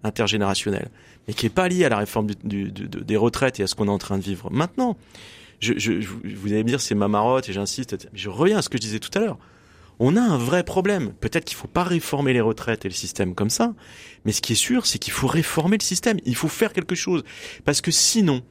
[0.03, 0.89] intergénérationnel,
[1.27, 3.67] mais qui est pas lié à la réforme du- du- du- des retraites et à
[3.67, 4.95] ce qu'on est en train de vivre maintenant.
[5.59, 8.07] Je, je, je- vous allez me dire c'est ma marotte et j'insiste.
[8.13, 9.37] je reviens à ce que je disais tout à l'heure.
[9.99, 11.13] On a un vrai problème.
[11.19, 13.73] Peut-être qu'il faut pas réformer les retraites et le système comme ça,
[14.25, 16.17] mais ce qui est sûr, c'est qu'il faut réformer le système.
[16.25, 17.23] Il faut faire quelque chose
[17.65, 18.43] parce que sinon,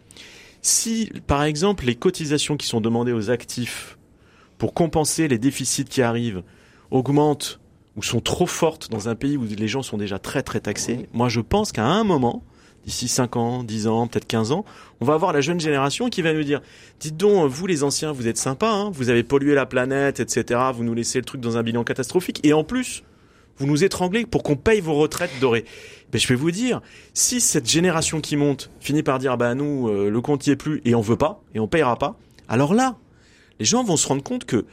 [0.63, 3.97] si par exemple les cotisations qui sont demandées aux actifs
[4.59, 6.43] pour compenser les déficits qui arrivent
[6.91, 7.61] augmentent
[7.95, 11.09] ou sont trop fortes dans un pays où les gens sont déjà très très taxés,
[11.13, 12.43] moi je pense qu'à un moment,
[12.87, 14.65] d'ici 5 ans, 10 ans, peut-être 15 ans,
[15.01, 16.63] on va avoir la jeune génération qui va nous dire
[17.01, 20.61] Dites donc, vous les anciens, vous êtes sympas, hein, vous avez pollué la planète, etc.
[20.75, 22.41] Vous nous laissez le truc dans un bilan catastrophique.
[22.45, 23.03] Et en plus,
[23.59, 25.65] vous nous étranglez pour qu'on paye vos retraites dorées.
[26.13, 26.81] Ben, je vais vous dire,
[27.15, 30.57] si cette génération qui monte finit par dire, bah nous, euh, le compte y est
[30.57, 32.17] plus et on veut pas et on payera pas,
[32.49, 32.97] alors là,
[33.59, 34.65] les gens vont se rendre compte que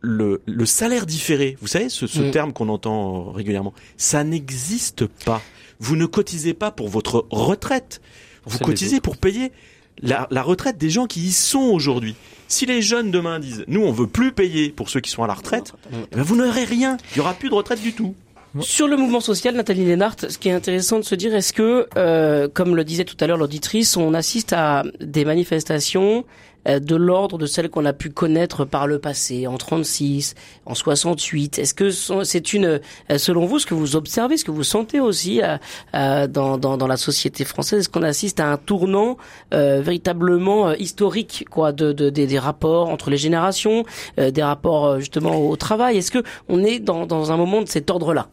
[0.00, 2.30] le, le salaire différé, vous savez, ce, ce Mm.
[2.30, 5.42] terme qu'on entend euh, régulièrement, ça n'existe pas.
[5.84, 8.00] Vous ne cotisez pas pour votre retraite.
[8.46, 9.52] Vous Celle cotisez pour payer
[10.00, 12.14] la, la retraite des gens qui y sont aujourd'hui.
[12.48, 15.26] Si les jeunes demain disent, nous, on veut plus payer pour ceux qui sont à
[15.26, 16.96] la retraite, eh ben, vous n'aurez rien.
[17.12, 18.14] Il y aura plus de retraite du tout.
[18.60, 21.86] Sur le mouvement social, Nathalie Lénart, ce qui est intéressant de se dire, est-ce que,
[21.98, 26.24] euh, comme le disait tout à l'heure l'auditrice, on assiste à des manifestations
[26.66, 30.34] de l'ordre de celles qu'on a pu connaître par le passé, en 36,
[30.66, 34.50] en 68 Est-ce que c'est une, euh, selon vous, ce que vous observez, ce que
[34.50, 35.56] vous sentez aussi euh,
[35.94, 39.16] euh, dans, dans, dans la société française, est-ce qu'on assiste à un tournant
[39.52, 43.84] euh, véritablement euh, historique, quoi, de, de, des, rapports entre les générations,
[44.18, 45.98] euh, des rapports euh, justement au travail?
[45.98, 48.28] Est-ce que on est dans, dans un moment de cet ordre-là?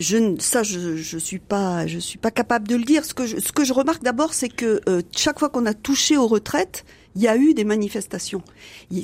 [0.00, 3.04] Je, ça, je, je suis pas, je suis pas capable de le dire.
[3.04, 5.74] Ce que je, ce que je remarque d'abord, c'est que euh, chaque fois qu'on a
[5.74, 6.84] touché aux retraites,
[7.16, 8.42] il y a eu des manifestations.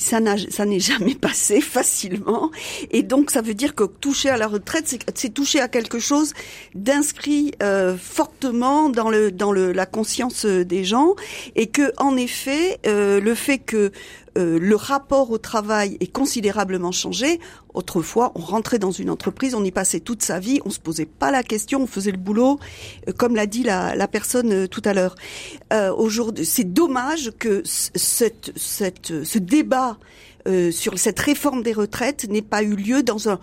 [0.01, 2.51] Ça n'a, ça n'est jamais passé facilement,
[2.91, 5.99] et donc ça veut dire que toucher à la retraite, c'est, c'est toucher à quelque
[5.99, 6.33] chose
[6.75, 11.15] d'inscrit euh, fortement dans le, dans le, la conscience euh, des gens,
[11.55, 13.93] et que en effet, euh, le fait que
[14.41, 17.41] euh, le rapport au travail est considérablement changé.
[17.75, 21.07] Autrefois, on rentrait dans une entreprise, on y passait toute sa vie, on se posait
[21.07, 22.59] pas la question, on faisait le boulot,
[23.09, 25.15] euh, comme l'a dit la, personne euh, tout à l'heure.
[25.97, 29.99] Aujourd'hui, c'est dommage que cette, ce débat
[30.71, 33.39] sur cette réforme des retraites n'ait pas eu lieu dans un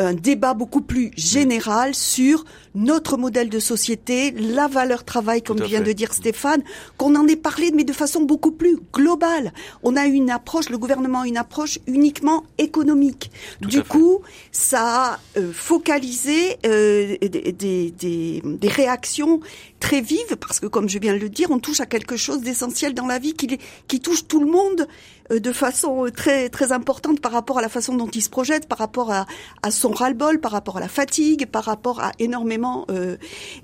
[0.00, 5.80] un débat beaucoup plus général sur notre modèle de société, la valeur travail, comme vient
[5.80, 5.86] fait.
[5.86, 6.62] de dire Stéphane,
[6.96, 9.52] qu'on en ait parlé, mais de façon beaucoup plus globale.
[9.82, 13.30] On a une approche, le gouvernement a une approche uniquement économique.
[13.60, 13.88] Tout du fait.
[13.88, 14.20] coup,
[14.52, 19.40] ça a euh, focalisé euh, des, des, des, des réactions
[19.80, 22.40] très vives, parce que comme je viens de le dire, on touche à quelque chose
[22.40, 23.58] d'essentiel dans la vie qui,
[23.88, 24.86] qui touche tout le monde
[25.38, 28.68] de façon euh, très très importante par rapport à la façon dont il se projette,
[28.68, 29.26] par rapport à,
[29.70, 33.16] son ras-le-bol, par rapport à la fatigue, par rapport à énormément euh,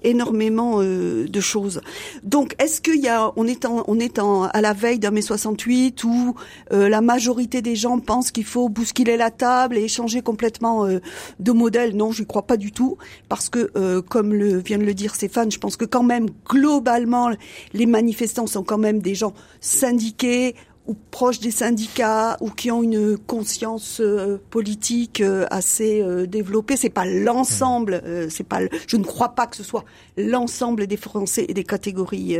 [0.02, 1.80] énormément euh, de choses.
[2.22, 4.18] Donc, est-ce qu'il y a, on est on est
[4.52, 6.34] à la veille d'un mai 68 où
[6.72, 11.00] euh, la majorité des gens pensent qu'il faut bousculer la table et changer complètement euh,
[11.40, 11.96] de modèle?
[11.96, 12.96] Non, je crois pas du tout,
[13.28, 16.26] parce que euh, comme le vient de le dire Stéphane, je pense que quand même
[16.48, 17.30] globalement
[17.72, 20.54] les manifestants sont quand même des gens syndiqués
[20.86, 26.76] ou proches des syndicats ou qui ont une conscience euh, politique euh, assez euh, développée.
[26.76, 28.00] C'est pas l'ensemble.
[28.04, 28.60] euh, c'est pas.
[28.60, 29.84] le- je ne crois pas que ce soit
[30.16, 32.36] l'ensemble des Français et des catégories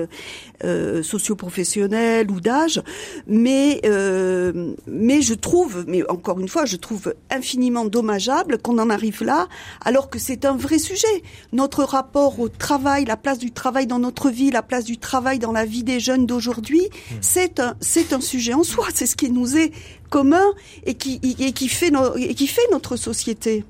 [1.03, 2.83] socio-professionnelles ou d'âge.
[3.27, 8.91] Mais euh, mais je trouve, mais encore une fois, je trouve infiniment dommageable qu'on en
[8.91, 9.49] arrive là,
[9.85, 11.07] alors que c'est un vrai sujet.
[11.53, 15.39] Notre rapport au travail, la place du travail dans notre vie, la place du travail
[15.39, 16.83] dans la vie des jeunes d'aujourd'hui,
[17.21, 18.87] c'est un c'est un sujet soi.
[18.95, 19.73] C'est ce qui nous est
[20.11, 20.45] commun
[20.85, 23.65] et qui et qui fait et qui fait notre société.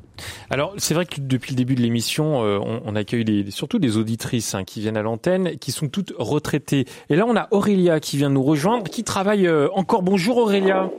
[0.51, 4.55] Alors, c'est vrai que depuis le début de l'émission, euh, on, accueille surtout des auditrices
[4.55, 6.87] hein, qui viennent à l'antenne, qui sont toutes retraitées.
[7.11, 10.03] Et là, on a Aurélia qui vient nous rejoindre, qui travaille euh, encore.
[10.03, 10.91] Bonjour Aurélia.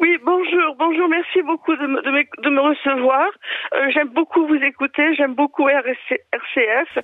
[0.00, 3.26] Oui, bonjour, bonjour, merci beaucoup de me, de me, de me recevoir.
[3.74, 6.98] Euh, j'aime beaucoup vous écouter, j'aime beaucoup RC, RCF.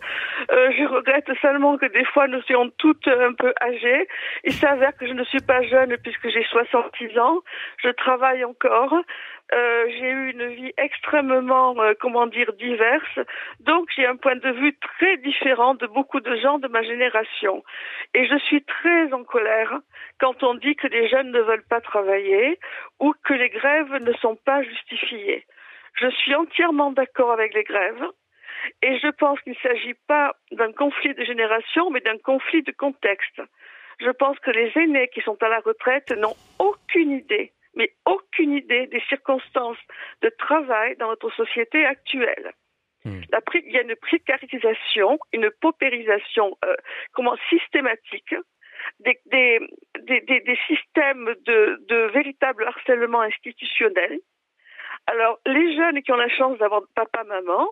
[0.53, 4.07] Euh, je regrette seulement que des fois nous soyons toutes un peu âgées.
[4.45, 7.41] Il s'avère que je ne suis pas jeune puisque j'ai 66 ans.
[7.83, 8.95] Je travaille encore.
[9.53, 13.19] Euh, j'ai eu une vie extrêmement, euh, comment dire, diverse.
[13.59, 17.65] Donc j'ai un point de vue très différent de beaucoup de gens de ma génération.
[18.15, 19.81] Et je suis très en colère
[20.21, 22.59] quand on dit que les jeunes ne veulent pas travailler
[23.01, 25.47] ou que les grèves ne sont pas justifiées.
[25.95, 28.05] Je suis entièrement d'accord avec les grèves.
[28.83, 32.73] Et je pense qu'il ne s'agit pas d'un conflit de génération, mais d'un conflit de
[32.73, 33.41] contexte.
[34.01, 38.53] Je pense que les aînés qui sont à la retraite n'ont aucune idée, mais aucune
[38.53, 39.79] idée des circonstances
[40.23, 42.53] de travail dans notre société actuelle.
[43.05, 43.21] Hmm.
[43.53, 46.75] il y a une précarisation, une paupérisation euh,
[47.13, 48.35] comment systématique,
[49.01, 54.21] des, systèmes de, véritable harcèlement institutionnel.
[55.07, 57.69] Alors, les jeunes qui ont la chance d'avoir papa-maman,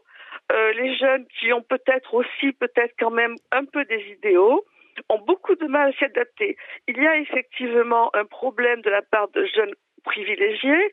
[0.52, 4.64] euh, les jeunes qui ont peut-être aussi, peut-être quand même un peu des idéaux,
[5.08, 6.56] ont beaucoup de mal à s'y adapter.
[6.88, 10.92] Il y a effectivement un problème de la part de jeunes privilégiés,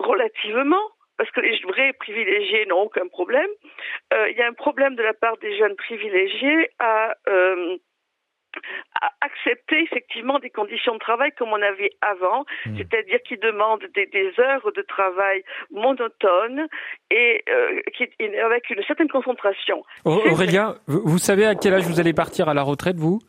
[0.00, 0.82] relativement,
[1.18, 3.50] parce que les vrais privilégiés n'ont aucun problème.
[4.14, 7.76] Euh, il y a un problème de la part des jeunes privilégiés à euh,
[9.20, 12.76] accepter effectivement des conditions de travail comme on avait avant, hmm.
[12.76, 16.66] c'est-à-dire qui demandent des, heures de travail monotones
[17.10, 18.08] et euh, qui,
[18.44, 19.84] avec une certaine concentration.
[20.04, 23.20] Aurélia, vous savez à quel âge vous allez partir à la retraite, vous?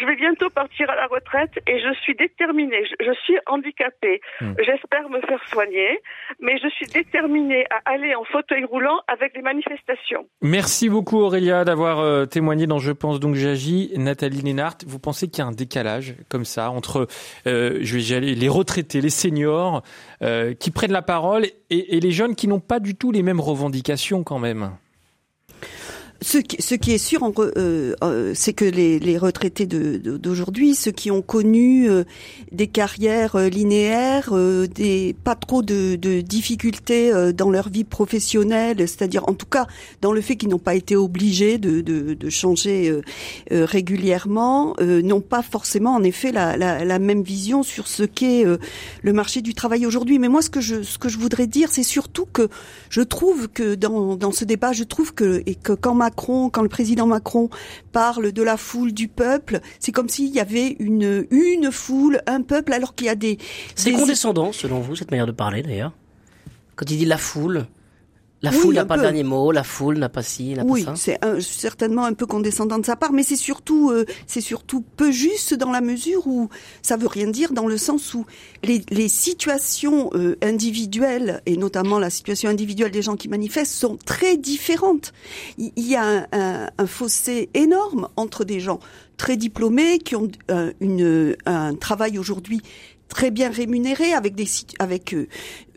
[0.00, 2.84] Je vais bientôt partir à la retraite et je suis déterminée.
[3.00, 4.20] Je, suis handicapée.
[4.40, 4.54] Hmm.
[4.58, 6.00] J'espère me faire soigner,
[6.40, 10.26] mais je suis déterminée à aller en fauteuil roulant avec des manifestations.
[10.42, 13.92] Merci beaucoup Aurélia d'avoir euh, témoigné dans Je pense donc j'agis.
[13.96, 17.06] Nathalie Lénart, vous pensez qu'il y a un décalage comme ça entre
[17.46, 19.82] euh, je vais les retraités, les seniors
[20.22, 23.40] euh, qui prennent la parole et les jeunes qui n'ont pas du tout les mêmes
[23.40, 24.70] revendications quand même?
[26.22, 30.90] Ce qui, ce qui est sûr, euh, euh, c'est que les, les retraités d'aujourd'hui, ceux
[30.90, 32.04] qui ont connu euh,
[32.52, 34.32] des carrières linéaires,
[34.74, 39.66] des pas trop de, de difficultés dans leur vie professionnelle, c'est-à-dire en tout cas
[40.02, 42.92] dans le fait qu'ils n'ont pas été obligés de, de, de changer
[43.50, 48.44] régulièrement, n'ont pas forcément en effet la, la, la même vision sur ce qu'est
[49.02, 50.18] le marché du travail aujourd'hui.
[50.18, 52.48] Mais moi, ce que je ce que je voudrais dire, c'est surtout que
[52.90, 56.62] je trouve que dans, dans ce débat, je trouve que et que quand ma quand
[56.62, 57.48] le président Macron
[57.92, 62.42] parle de la foule du peuple, c'est comme s'il y avait une une foule, un
[62.42, 63.38] peuple, alors qu'il y a des.
[63.74, 65.92] C'est condescendant, selon vous, cette manière de parler d'ailleurs?
[66.76, 67.66] Quand il dit la foule,
[68.42, 70.96] la foule n'a pas le dernier mot, la foule n'a pas ci, n'a oui, pas
[70.96, 71.12] ça.
[71.12, 74.82] Oui, c'est certainement un peu condescendant de sa part, mais c'est surtout, euh, c'est surtout
[74.96, 76.48] peu juste dans la mesure où
[76.82, 78.24] ça veut rien dire dans le sens où
[78.62, 83.98] les, les situations euh, individuelles et notamment la situation individuelle des gens qui manifestent sont
[84.04, 85.12] très différentes.
[85.58, 88.80] Il y a un, un, un fossé énorme entre des gens
[89.16, 92.62] très diplômés qui ont euh, une, un travail aujourd'hui
[93.10, 94.46] très bien rémunérés avec des
[94.78, 95.28] avec euh,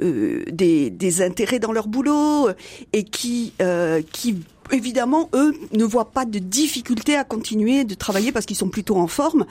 [0.01, 2.47] euh, des, intérêts dans leur boulot
[2.93, 4.38] et qui euh, qui
[4.71, 8.95] évidemment eux ne voient pas de difficulté à continuer de travailler parce qu'ils sont plutôt
[8.95, 9.45] en forme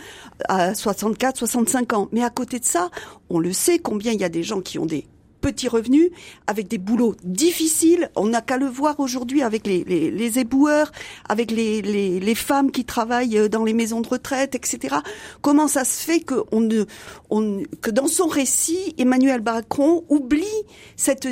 [0.48, 2.08] à 64 65 ans.
[2.12, 2.90] Mais à côté de ça
[3.28, 5.06] on le sait combien il y a des gens qui ont des
[5.42, 6.08] petits revenus,
[6.46, 8.10] avec des boulots difficiles.
[8.16, 10.90] On n'a qu'à le voir aujourd'hui avec les, éboueurs,
[11.28, 14.96] avec les, femmes qui travaillent dans les maisons de retraite, etc.
[15.42, 16.34] Comment ça se fait que,
[17.90, 20.46] dans son récit, Emmanuel Macron oublie
[20.96, 21.28] cette,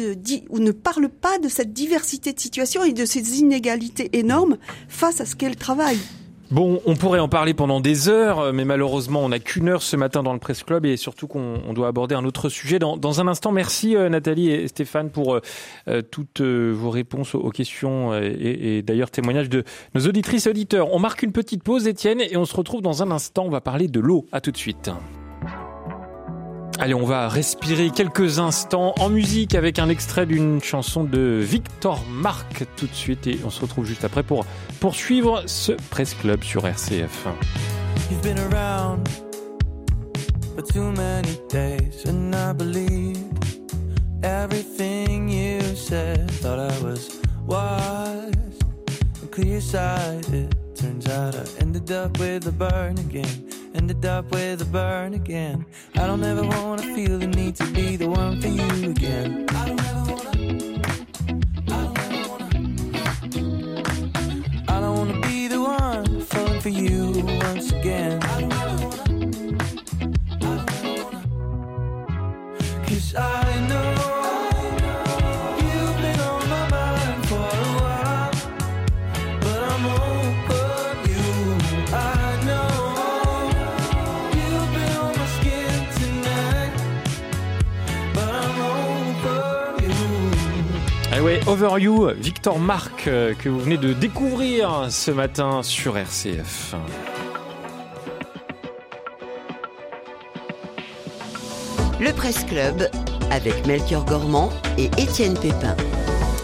[0.50, 4.58] ou ne parle pas de cette diversité de situations et de ces inégalités énormes
[4.88, 5.98] face à ce qu'est le travail.
[6.50, 9.94] Bon, on pourrait en parler pendant des heures, mais malheureusement, on n'a qu'une heure ce
[9.94, 12.80] matin dans le Presse Club et surtout qu'on doit aborder un autre sujet.
[12.80, 15.40] Dans, un instant, merci euh, Nathalie et Stéphane pour euh,
[15.86, 19.62] euh, toutes vos réponses aux questions et, et d'ailleurs témoignages de
[19.94, 20.92] nos auditrices et auditeurs.
[20.92, 23.44] On marque une petite pause, Étienne, et on se retrouve dans un instant.
[23.44, 24.26] On va parler de l'eau.
[24.32, 24.90] À tout de suite.
[26.82, 32.02] Allez, on va respirer quelques instants en musique avec un extrait d'une chanson de Victor
[32.08, 34.46] Marc tout de suite et on se retrouve juste après pour
[34.80, 37.26] poursuivre ce Presse Club sur RCF.
[38.10, 39.06] You've been around
[40.56, 43.18] for too many days and I believe
[44.22, 46.30] everything you said.
[46.40, 47.10] Thought I was
[47.46, 48.32] wise
[49.20, 50.56] and clear sighted.
[50.74, 53.59] Turns out I ended up with a burn again.
[53.80, 55.64] Ended up with a burn again.
[55.94, 59.46] I don't ever wanna feel the need to be the one for you again.
[59.48, 60.30] I don't ever wanna.
[64.68, 65.20] I don't wanna.
[65.22, 68.22] Be the one falling for you once again.
[68.22, 68.52] I don't
[68.84, 69.02] wanna.
[70.42, 71.26] I don't wanna.
[72.86, 74.19] Cause I know.
[91.50, 96.76] Over You, Victor Marc, euh, que vous venez de découvrir ce matin sur RCF.
[101.98, 102.88] Le Presse Club
[103.32, 105.74] avec Melchior Gormand et Étienne Pépin.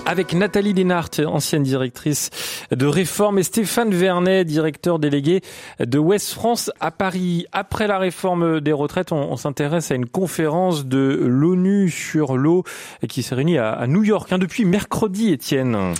[0.07, 2.31] Avec Nathalie Lénart, ancienne directrice
[2.71, 5.41] de réforme, et Stéphane Vernet, directeur délégué
[5.81, 7.47] de Ouest France à Paris.
[7.51, 12.63] Après la réforme des retraites, on, s'intéresse à une conférence de l'ONU sur l'eau
[13.09, 15.95] qui s'est réunie à, New York hein, depuis mercredi, Étienne.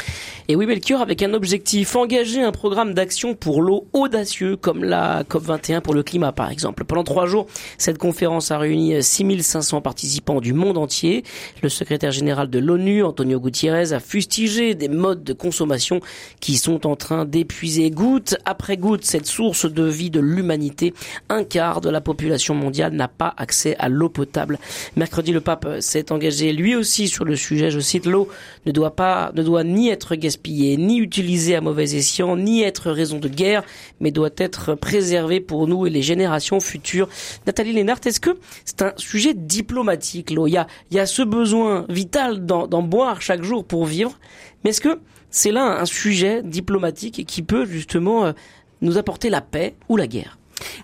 [0.49, 5.25] Et oui, Melchior, avec un objectif, engager un programme d'action pour l'eau audacieux, comme la
[5.25, 6.85] COP21 pour le climat, par exemple.
[6.85, 7.47] Pendant trois jours,
[7.79, 11.25] cette conférence a réuni 6500 participants du monde entier.
[11.63, 16.01] Le secrétaire général de l'ONU, Antonio Gutiérrez, a fustigé des modes de consommation
[16.41, 20.93] qui sont en train d'épuiser goutte après goutte cette source de vie de l'humanité.
[21.29, 24.59] Un quart de la population mondiale n'a pas accès à l'eau potable.
[24.97, 27.71] Mercredi, le pape s'est engagé lui aussi sur le sujet.
[27.71, 28.29] Je cite, l'eau
[28.67, 32.91] ne doit pas, ne doit ni être gaspillée, ni utilisée à mauvais escient, ni être
[32.91, 33.63] raison de guerre,
[34.01, 37.09] mais doit être préservée pour nous et les générations futures.
[37.47, 38.37] Nathalie Lénart, est-ce que
[38.67, 40.47] c'est un sujet diplomatique, l'eau?
[40.47, 44.19] Il y a, il y a ce besoin vital d'en boire chaque jour pour vivre.
[44.63, 48.33] Mais est-ce que c'est là un sujet diplomatique qui peut justement euh,
[48.81, 50.39] nous apporter la paix ou la guerre?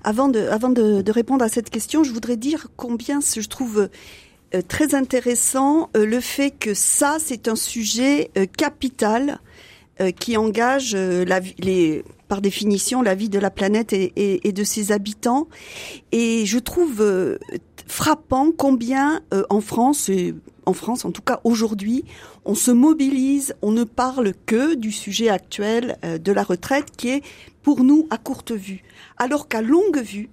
[0.04, 3.88] Avant de, répondre à cette question, je voudrais dire combien je trouve
[4.54, 9.38] euh, très intéressant euh, le fait que ça, c'est un sujet capital
[10.18, 10.96] qui engage
[12.26, 15.46] par définition la vie de la planète et, de ses habitants.
[16.10, 17.38] Et je trouve
[17.86, 20.34] frappant combien en France, et
[20.66, 22.04] en France, en tout cas aujourd'hui,
[22.44, 27.10] on se mobilise, on ne parle que du sujet actuel euh, de la retraite qui
[27.10, 27.22] est
[27.62, 28.82] pour nous à courte vue.
[29.16, 30.28] Alors qu'à longue vue,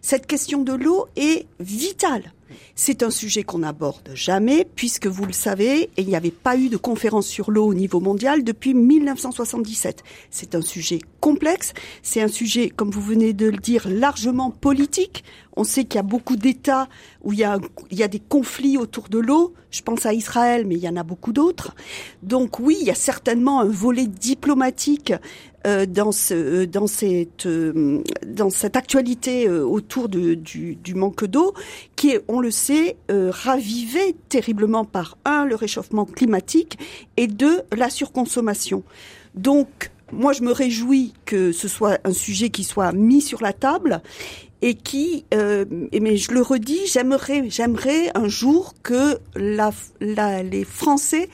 [0.00, 2.34] cette question de l'eau est vitale.
[2.74, 6.68] C'est un sujet qu'on n'aborde jamais, puisque vous le savez, il n'y avait pas eu
[6.68, 10.02] de conférence sur l'eau au niveau mondial depuis 1977.
[10.30, 15.24] C'est un sujet complexe, c'est un sujet, comme vous venez de le dire, largement politique.
[15.56, 16.88] On sait qu'il y a beaucoup d'États
[17.22, 19.54] où il y a, des conflits autour de l'eau.
[19.70, 21.74] Je pense à Israël, mais il y en a beaucoup d'autres.
[22.22, 25.12] Donc oui, il y a certainement un volet diplomatique
[25.66, 26.66] euh, dans, ce, euh,
[27.46, 31.54] euh, cette actualité autour de, du, du manque d'eau,
[31.96, 36.78] qui est, on le sait, ravivé terriblement par un, le réchauffement climatique,
[37.16, 38.82] et deux, la surconsommation.
[39.34, 43.52] Donc, moi, je me réjouis que ce soit un sujet qui soit mis sur la
[43.52, 44.02] table
[44.64, 51.28] et qui, euh, mais je le redis, j'aimerais, j'aimerais un jour que les Français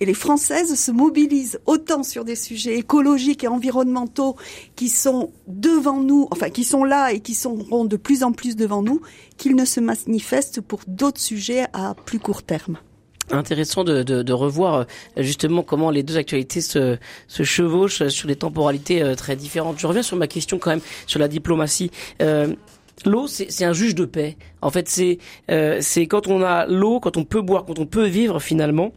[0.00, 4.36] et les Françaises se mobilisent autant sur des sujets écologiques et environnementaux
[4.76, 8.54] qui sont devant nous, enfin qui sont là et qui seront de plus en plus
[8.54, 9.00] devant nous,
[9.38, 12.76] qu'ils ne se manifestent pour d'autres sujets à plus court terme
[13.30, 14.84] intéressant de, revoir euh,
[15.16, 19.78] justement comment les deux actualités se, chevauchent sur des temporalités euh, très différentes.
[19.78, 21.90] Je reviens sur ma question quand même sur la diplomatie.
[23.04, 24.36] L'eau, c'est un juge de paix.
[24.62, 25.18] En fait, c'est
[25.50, 28.92] euh, quand on a l'eau, quand on peut boire, quand on peut vivre finalement,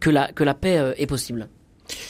[0.00, 1.48] que la que la paix est possible.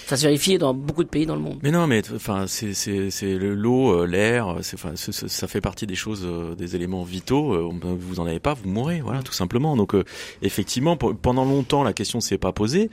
[0.06, 1.58] Ça se vérifie dans beaucoup de pays dans le monde.
[1.62, 6.76] Mais non, mais enfin, c'est l'eau, euh, l'air, ça fait partie des choses, euh, des
[6.76, 7.52] éléments vitaux.
[7.54, 9.76] Euh, vous en avez pas, vous mourrez, voilà, tout simplement.
[9.76, 9.94] Donc
[10.42, 12.90] effectivement, pendant longtemps, la question s'est pas posée,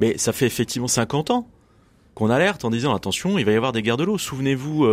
[0.00, 1.48] mais ça fait effectivement 50 ans
[2.14, 4.18] qu'on alerte en disant attention, il va y avoir des guerres de l'eau.
[4.18, 4.86] Souvenez-vous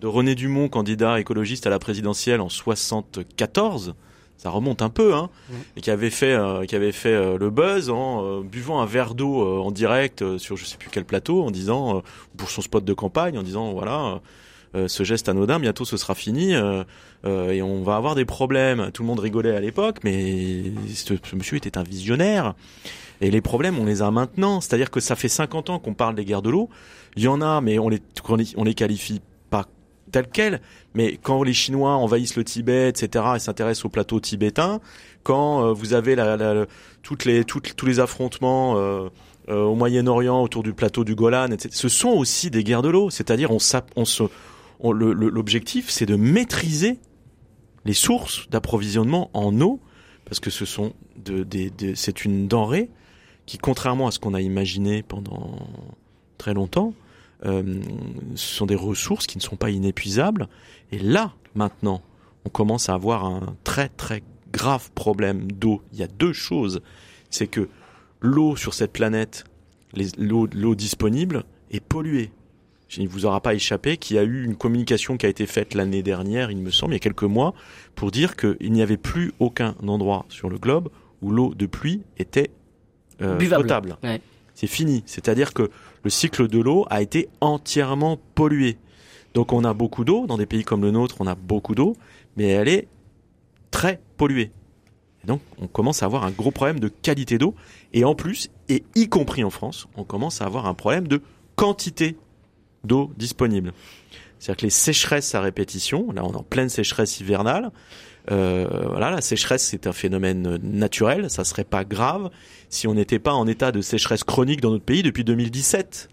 [0.00, 3.94] de René Dumont, candidat écologiste à la présidentielle en 74
[4.36, 5.30] ça remonte un peu, hein,
[5.76, 8.86] et qui avait fait, euh, qui avait fait euh, le buzz en euh, buvant un
[8.86, 12.02] verre d'eau en direct sur je sais plus quel plateau, en disant
[12.36, 14.20] pour son spot de campagne, en disant voilà,
[14.88, 18.90] ce geste anodin bientôt ce sera fini et on va avoir des problèmes.
[18.92, 22.54] Tout le monde rigolait à l'époque, mais ce, monsieur était un visionnaire.
[23.22, 24.60] Et les problèmes, on les a maintenant.
[24.60, 26.68] C'est-à-dire que ça fait 50 ans qu'on parle des guerres de l'eau.
[27.16, 28.02] Il y en a, mais on les,
[28.56, 29.22] on les qualifie
[30.16, 30.60] tel quel.
[30.94, 34.80] Mais quand les Chinois envahissent le Tibet, etc., et s'intéressent au plateau tibétain,
[35.22, 36.16] quand euh, vous avez
[37.02, 39.08] toutes les, tous les affrontements euh,
[39.48, 42.88] euh, au Moyen-Orient autour du plateau du Golan, etc., ce sont aussi des guerres de
[42.88, 43.10] l'eau.
[43.10, 43.50] C'est-à-dire,
[44.80, 46.98] on, l'objectif, c'est de maîtriser
[47.84, 49.80] les sources d'approvisionnement en eau,
[50.24, 50.94] parce que ce sont
[51.94, 52.88] c'est une denrée
[53.46, 55.58] qui, contrairement à ce qu'on a imaginé pendant
[56.38, 56.94] très longtemps,
[57.46, 57.80] euh,
[58.34, 60.48] ce sont des ressources qui ne sont pas inépuisables.
[60.92, 62.02] Et là, maintenant,
[62.44, 64.22] on commence à avoir un très très
[64.52, 65.82] grave problème d'eau.
[65.92, 66.80] Il y a deux choses.
[67.30, 67.68] C'est que
[68.20, 69.44] l'eau sur cette planète,
[70.18, 72.30] l'eau disponible, est polluée.
[72.96, 75.46] Il ne vous aura pas échappé qu'il y a eu une communication qui a été
[75.46, 77.52] faite l'année dernière, il me semble, il y a quelques mois,
[77.96, 80.88] pour dire qu'il n'y avait plus aucun endroit sur le globe
[81.20, 82.50] où l'eau de pluie était
[83.22, 83.96] euh, potable.
[84.54, 85.02] C'est fini.
[85.06, 85.70] C'est-à-dire que
[86.06, 88.78] le cycle de l'eau a été entièrement pollué.
[89.34, 91.96] Donc on a beaucoup d'eau, dans des pays comme le nôtre, on a beaucoup d'eau,
[92.36, 92.86] mais elle est
[93.72, 94.52] très polluée.
[95.24, 97.56] Donc on commence à avoir un gros problème de qualité d'eau
[97.92, 101.20] et en plus, et y compris en France, on commence à avoir un problème de
[101.56, 102.16] quantité
[102.84, 103.72] d'eau disponible.
[104.38, 107.72] C'est-à-dire que les sécheresses à répétition, là on est en pleine sécheresse hivernale,
[108.28, 112.30] voilà, la sécheresse c'est un phénomène naturel, ça serait pas grave
[112.68, 116.08] si on n'était pas en état de sécheresse chronique dans notre pays depuis 2017.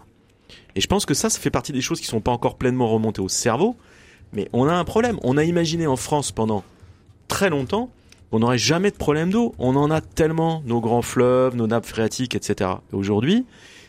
[0.75, 2.87] Et je pense que ça, ça fait partie des choses qui sont pas encore pleinement
[2.87, 3.75] remontées au cerveau,
[4.33, 5.19] mais on a un problème.
[5.23, 6.63] On a imaginé en France pendant
[7.27, 7.91] très longtemps
[8.31, 9.53] qu'on n'aurait jamais de problème d'eau.
[9.59, 12.71] On en a tellement, nos grands fleuves, nos nappes phréatiques, etc.
[12.91, 13.45] Aujourd'hui,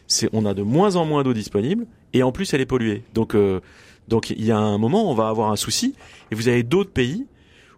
[0.06, 3.02] c'est, on a de moins en moins d'eau disponible, et en plus elle est polluée.
[3.14, 3.60] Donc, euh,
[4.08, 5.94] donc il y a un moment, on va avoir un souci,
[6.30, 7.26] et vous avez d'autres pays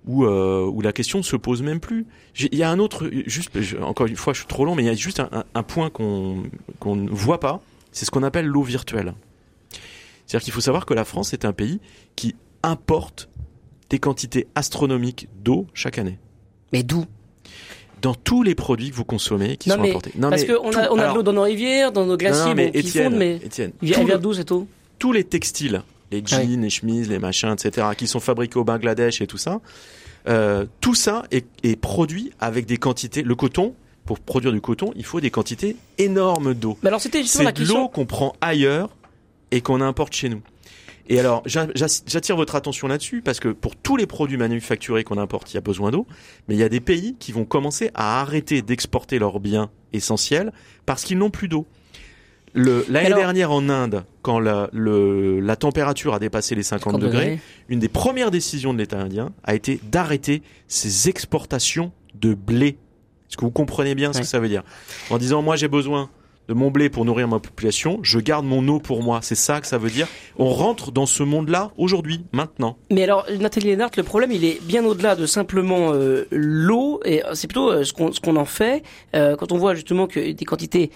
[0.07, 2.07] où, euh, où la question se pose même plus.
[2.38, 4.82] Il y a un autre, juste, je- encore une fois, je suis trop long, mais
[4.84, 6.44] il y a juste un, un- un point qu'on
[6.78, 7.61] qu'on ne voit pas,
[7.92, 9.14] c'est ce qu'on appelle l'eau virtuelle.
[10.26, 11.80] C'est-à-dire qu'il faut savoir que la France est un pays
[12.16, 13.28] qui importe
[13.90, 16.18] des quantités astronomiques d'eau chaque année.
[16.72, 17.04] Mais d'où?
[18.02, 20.12] Dans tous les produits que vous consommez qui Non sont mais importés.
[20.16, 22.42] Non, parce qu'on a, tout- on a de l'eau dans nos rivières, dans nos glaciers
[22.42, 24.66] non, non, mais bon, qui Étienne, fondent, mais Étienne, elle tout vient d'où cette eau?
[24.98, 25.82] tous les textiles,
[26.12, 29.61] les jeans, les chemises, les machins, etc., qui sont fabriqués au Bangladesh et tout ça,
[30.28, 33.22] euh, tout ça est, est produit avec des quantités.
[33.22, 33.74] Le coton,
[34.04, 36.78] pour produire du coton, il faut des quantités énormes d'eau.
[36.82, 37.88] Mais alors c'était justement la C'est de l'eau question.
[37.88, 38.90] qu'on prend ailleurs
[39.50, 40.40] et qu'on importe chez nous.
[41.08, 45.04] Et alors, j'a- j'a- j'attire votre attention là-dessus parce que pour tous les produits manufacturés
[45.04, 46.04] qu'on importe, il y a besoin d'eau,
[46.48, 50.52] mais il y a des pays qui vont commencer à arrêter d'exporter leurs biens essentiels
[50.84, 51.64] parce qu'ils n'ont plus d'eau.
[52.55, 57.01] L'année alors- dernière en Inde, quand la, le- la température a dépassé les 50 50
[57.03, 57.40] degrés, degrés.
[57.68, 62.78] une des premières décisions de l'État indien a été d'arrêter ses exportations de blé.
[63.28, 64.22] Est-ce que vous comprenez bien ce Ouais.
[64.22, 64.62] que ça veut dire?
[65.11, 66.09] En disant, moi j'ai besoin
[66.49, 69.18] de mon blé pour nourrir ma population, je garde mon eau pour moi.
[69.20, 70.07] C'est ça que ça veut dire?
[70.38, 72.78] On rentre dans ce monde-là aujourd'hui, maintenant.
[72.92, 77.24] Mais alors, Nathalie Lénart, le problème, il est bien au-delà de simplement euh, l'eau, et
[77.26, 78.84] euh, c'est plutôt euh, ce qu'on ce qu'on en fait.
[79.16, 80.92] Euh, quand on voit justement que des quantités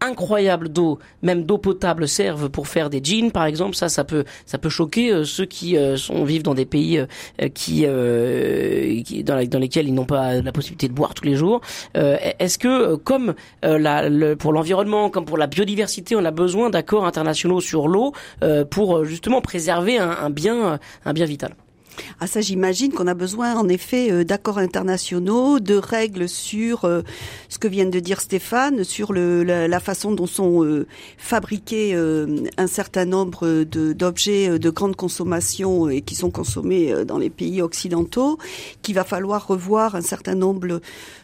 [0.00, 4.24] incroyables d'eau, même d'eau potable, servent pour faire des jeans, par exemple, ça, ça peut,
[4.46, 7.84] ça peut choquer euh, ceux qui euh, sont vivent dans des pays euh, qui,
[9.24, 11.60] dans, lesquels ils n'ont pas la possibilité de boire tous les jours.
[11.96, 16.70] Euh, Est-ce que, comme la, le- pour l'environnement, comme pour la biodiversité, on a besoin
[16.70, 18.12] d'accords internationaux sur l'eau
[18.70, 21.54] pour justement préserver un bien, un bien vital?
[22.20, 27.02] Ah ça j'imagine qu'on a besoin en effet euh, d'accords internationaux, de règles sur euh,
[27.48, 30.86] ce que vient de dire Stéphane, sur la, façon dont sont euh,
[31.16, 37.62] fabriqués un certain nombre d'objets de grande consommation et qui sont consommés dans les pays
[37.62, 38.38] occidentaux,
[38.82, 40.80] qu'il va falloir revoir un certain nombre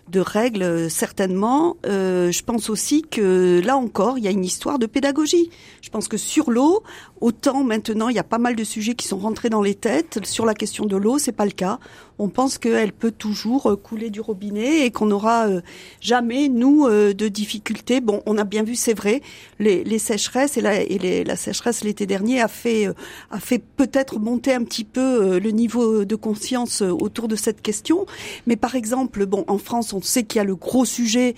[0.09, 1.77] de règles euh, certainement.
[1.87, 5.51] Euh, je pense aussi que là encore, il y a une histoire de pédagogie.
[5.83, 6.83] Je pense que sur l'eau,
[7.21, 10.25] autant maintenant, il y a pas mal de sujets qui sont rentrés dans les têtes.
[10.25, 11.79] Sur la question de l'eau, c'est pas le cas.
[12.19, 15.61] On pense qu'elle peut toujours euh, couler du robinet et qu'on n'aura euh,
[16.01, 18.01] jamais, nous, euh, de difficultés.
[18.01, 19.21] Bon, on a bien vu, c'est vrai,
[19.59, 22.89] les, sécheresses et la, et sécheresse l'été dernier a fait,
[23.31, 28.07] a fait peut-être monter un petit peu le niveau de conscience autour de cette question.
[28.47, 31.35] Mais par exemple, bon, en France, on sait qu'il y a le gros sujet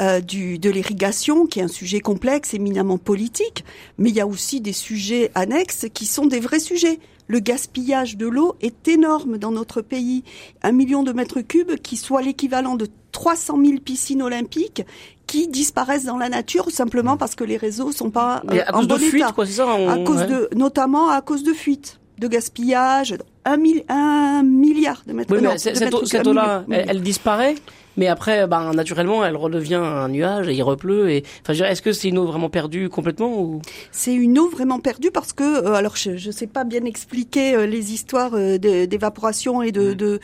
[0.00, 3.64] de l'irrigation, qui est un sujet complexe, éminemment politique,
[3.98, 6.98] mais il y a aussi des sujets annexes qui sont des vrais sujets.
[7.26, 10.24] Le gaspillage de l'eau est énorme dans notre pays.
[10.62, 14.82] Un million de mètres cubes, qui soit l'équivalent de 300 000 piscines olympiques,
[15.26, 18.78] qui disparaissent dans la nature simplement parce que les réseaux sont pas euh, à en
[18.80, 19.32] cause de fuite, état.
[19.32, 20.26] quoi, c'est ça on- À cause ouais.
[20.26, 25.40] de, notamment à cause de fuite, de gaspillage, un, mille- un milliard de mètres Oui,
[25.42, 27.54] mais cette, eau-là, elle, elle disparaît,
[27.96, 31.10] mais après, ben, naturellement, elle redevient un nuage et il repleut.
[31.10, 33.62] Et, enfin, est-ce que c'est une eau vraiment perdue complètement ou?
[33.92, 37.54] C'est une eau vraiment perdue parce que, euh, alors je ne sais pas bien expliquer
[37.54, 40.18] euh, les histoires euh, d'évaporation et de, de,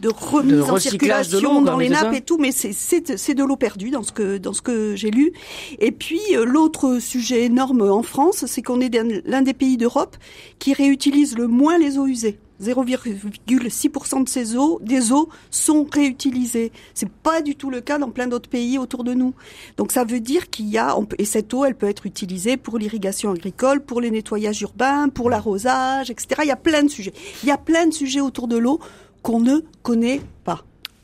[0.00, 3.90] de remise De en circulation dans les nappes et tout, mais c'est- de l'eau perdue
[3.90, 5.32] dans ce que dans ce que j'ai lu.
[5.80, 8.94] Et puis euh, l'autre sujet énorme en France, c'est qu'on est
[9.26, 10.16] l'un des pays d'Europe
[10.60, 12.38] qui réutilise le moins les eaux usées.
[12.62, 16.72] 0,6% de ces eaux, des eaux sont réutilisées.
[16.94, 19.34] C'est pas du tout le cas dans plein d'autres pays autour de nous.
[19.76, 22.06] Donc ça veut dire qu'il y a, on peut- et cette eau, elle peut être
[22.06, 26.42] utilisée pour l'irrigation agricole, pour les nettoyages urbains, pour l'arrosage, etc.
[26.44, 27.12] Il y a plein de sujets.
[27.42, 28.80] Il y a plein de sujets autour de l'eau
[29.22, 30.62] qu'on ne connaît pas.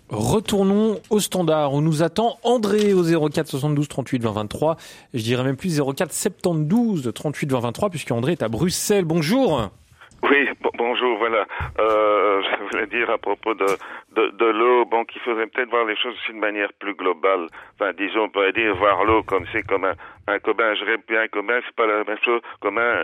[0.08, 4.76] Retournons au standard où nous attend André au 04 72 38 20 23.
[5.14, 9.06] Je dirais même plus 04 72 38 20 23 puisque André est à Bruxelles.
[9.06, 9.70] Bonjour.
[10.22, 10.68] Oui, bon-.
[11.78, 13.66] Euh, je voulais dire à propos de,
[14.14, 17.46] de, de l'eau, bon, qu'il faudrait peut-être voir les choses d'une manière plus globale.
[17.74, 19.94] Enfin, disons, on pourrait dire voir l'eau comme c'est comme un,
[20.28, 20.84] un commun, je
[21.16, 22.40] un commun, c'est pas la même chose.
[22.60, 22.96] Commun,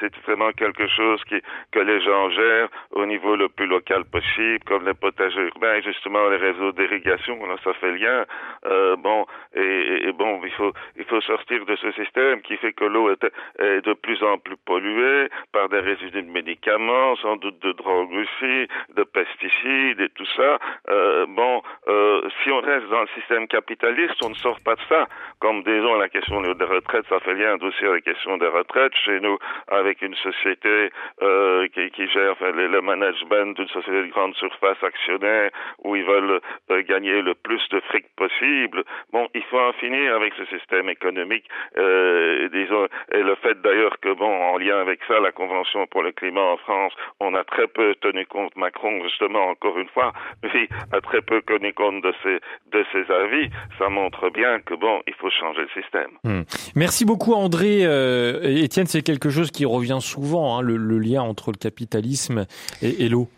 [0.00, 1.40] c'est vraiment quelque chose qui,
[1.70, 5.82] que les gens gèrent au niveau le plus local possible, comme les potagers urbains, et
[5.82, 8.24] justement les réseaux d'irrigation, ça fait lien.
[8.66, 12.72] Euh, bon, et, et, bon, il faut, il faut sortir de ce système qui fait
[12.72, 13.24] que l'eau est,
[13.58, 18.12] est, de plus en plus polluée par des résidus de médicaments, sans doute de drogue
[18.12, 20.51] aussi, de pesticides et tout ça.
[20.88, 24.80] Euh, bon, euh, si on reste dans le système capitaliste, on ne sort pas de
[24.88, 25.06] ça.
[25.40, 28.94] Comme disons la question des retraites, ça fait lien aussi à la question des retraites
[29.04, 29.38] chez nous,
[29.68, 30.90] avec une société
[31.22, 35.50] euh, qui, gère le management d'une société de grande surface actionnaire
[35.84, 36.40] où ils veulent
[36.70, 38.84] euh, gagner le plus de fric possible.
[39.12, 43.98] Bon, il faut en finir avec ce système économique, euh, disons, et le fait d'ailleurs
[44.00, 47.44] que bon, en lien avec ça, la Convention pour le climat en France, on a
[47.44, 50.12] très peu tenu compte Macron justement encore une fois,
[50.42, 52.40] lui a très peu tenu compte de ses
[52.72, 53.48] de ses avis.
[53.78, 56.10] Ça montre bien que bon, il faut changer le système.
[56.24, 56.42] Hmm.
[56.74, 57.80] Merci beaucoup André.
[57.84, 62.46] Euh, Étienne, c'est quelque chose qui revient souvent, hein, le, le, lien entre le capitalisme
[62.82, 63.28] et, et l'eau.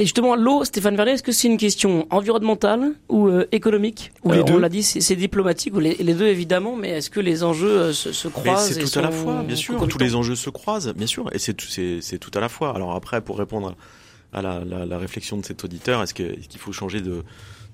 [0.00, 4.12] Et justement, l'eau, Stéphane Vernet, est-ce que c'est une question environnementale ou euh, économique?
[4.24, 4.54] Ou les euh, deux?
[4.54, 7.68] On l'a dit, c'est diplomatique, ou les, les, deux évidemment, mais est-ce que les enjeux
[7.68, 9.86] euh, se, se croisent C'est tout à la fois, bien sûr.
[9.88, 11.52] Tous les enjeux se croisent, bien sûr, et c'est
[12.18, 12.74] tout à la fois.
[12.74, 13.74] Alors après, pour répondre
[14.32, 17.24] à la, la, la réflexion de cet auditeur, est-ce qu'il est faut changer de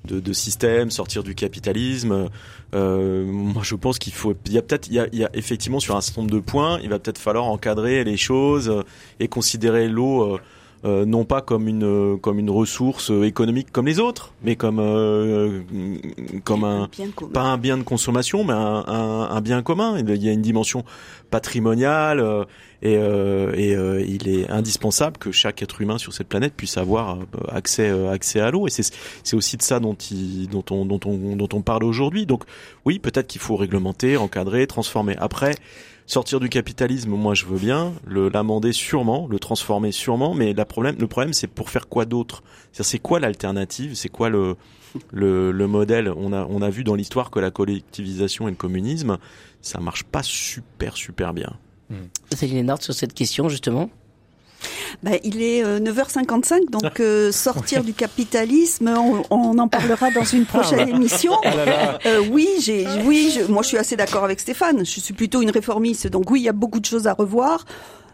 [0.04, 2.28] de, de, système, sortir du capitalisme?
[2.74, 4.34] Euh, moi, je pense qu'il faut.
[4.46, 6.78] Il y a peut-être, il, il, y a effectivement sur un certain nombre de points,
[6.82, 8.84] il va peut-être falloir encadrer les choses
[9.18, 10.38] et considérer l'eau.
[10.86, 15.62] Euh, non pas comme une comme une ressource économique comme les autres, mais comme euh,
[16.44, 19.98] comme un, un pas un bien de consommation, mais un, un, un, bien commun.
[19.98, 20.84] Il y a une dimension
[21.30, 22.44] patrimoniale euh,
[22.82, 27.18] et, et il est indispensable que chaque être humain sur cette planète puisse avoir
[27.48, 28.68] accès accès à l'eau.
[28.68, 31.82] Et c'est c'est aussi de ça dont il, dont on dont on dont on parle
[31.82, 32.26] aujourd'hui.
[32.26, 32.44] Donc
[32.84, 35.16] oui, peut-être qu'il faut réglementer, encadrer, transformer.
[35.18, 35.56] Après
[36.06, 40.96] sortir du capitalisme, moi je veux bien, l'amender sûrement, le transformer sûrement, mais la problème,
[40.98, 42.42] le problème c'est pour faire quoi d'autre?
[42.72, 43.94] C'est quoi l'alternative?
[43.94, 44.56] C'est quoi le,
[45.10, 46.12] le, le modèle?
[46.16, 49.18] On a on a vu dans l'histoire que la collectivisation et le communisme,
[49.60, 51.52] ça marche pas super super bien.
[52.34, 53.90] Céline Lénard sur cette question justement.
[55.02, 60.24] Bah, il est euh, 9h55, donc euh, sortir du capitalisme, on, on, en parlera dans
[60.24, 61.32] une prochaine Ah, émission.
[61.44, 61.98] Là.
[62.06, 64.84] Euh, oui, j'ai, oui, je, moi je suis assez d'accord avec Stéphane.
[64.84, 67.64] Je suis plutôt une réformiste, donc oui, il y a beaucoup de choses à revoir.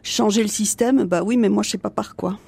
[0.02, 2.38] Changer le système, bah oui, mais moi je sais pas par quoi.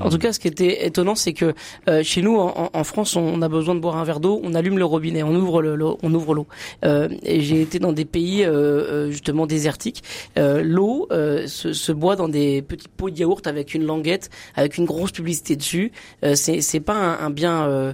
[0.00, 1.54] En tout cas, ce qui était étonnant, c'est que
[1.88, 4.54] euh, chez nous, en, en, France, on a besoin de boire un verre d'eau, on
[4.54, 6.46] allume le robinet, on ouvre le, le on ouvre l'eau.
[6.84, 10.02] Euh, et j'ai été dans des pays euh, justement désertiques.
[10.36, 14.30] Euh, l'eau euh, se, se, boit dans des petits pots de yaourt avec une languette,
[14.56, 15.92] avec une grosse publicité dessus.
[16.24, 17.92] Euh, c'est c'est pas un, un bien euh,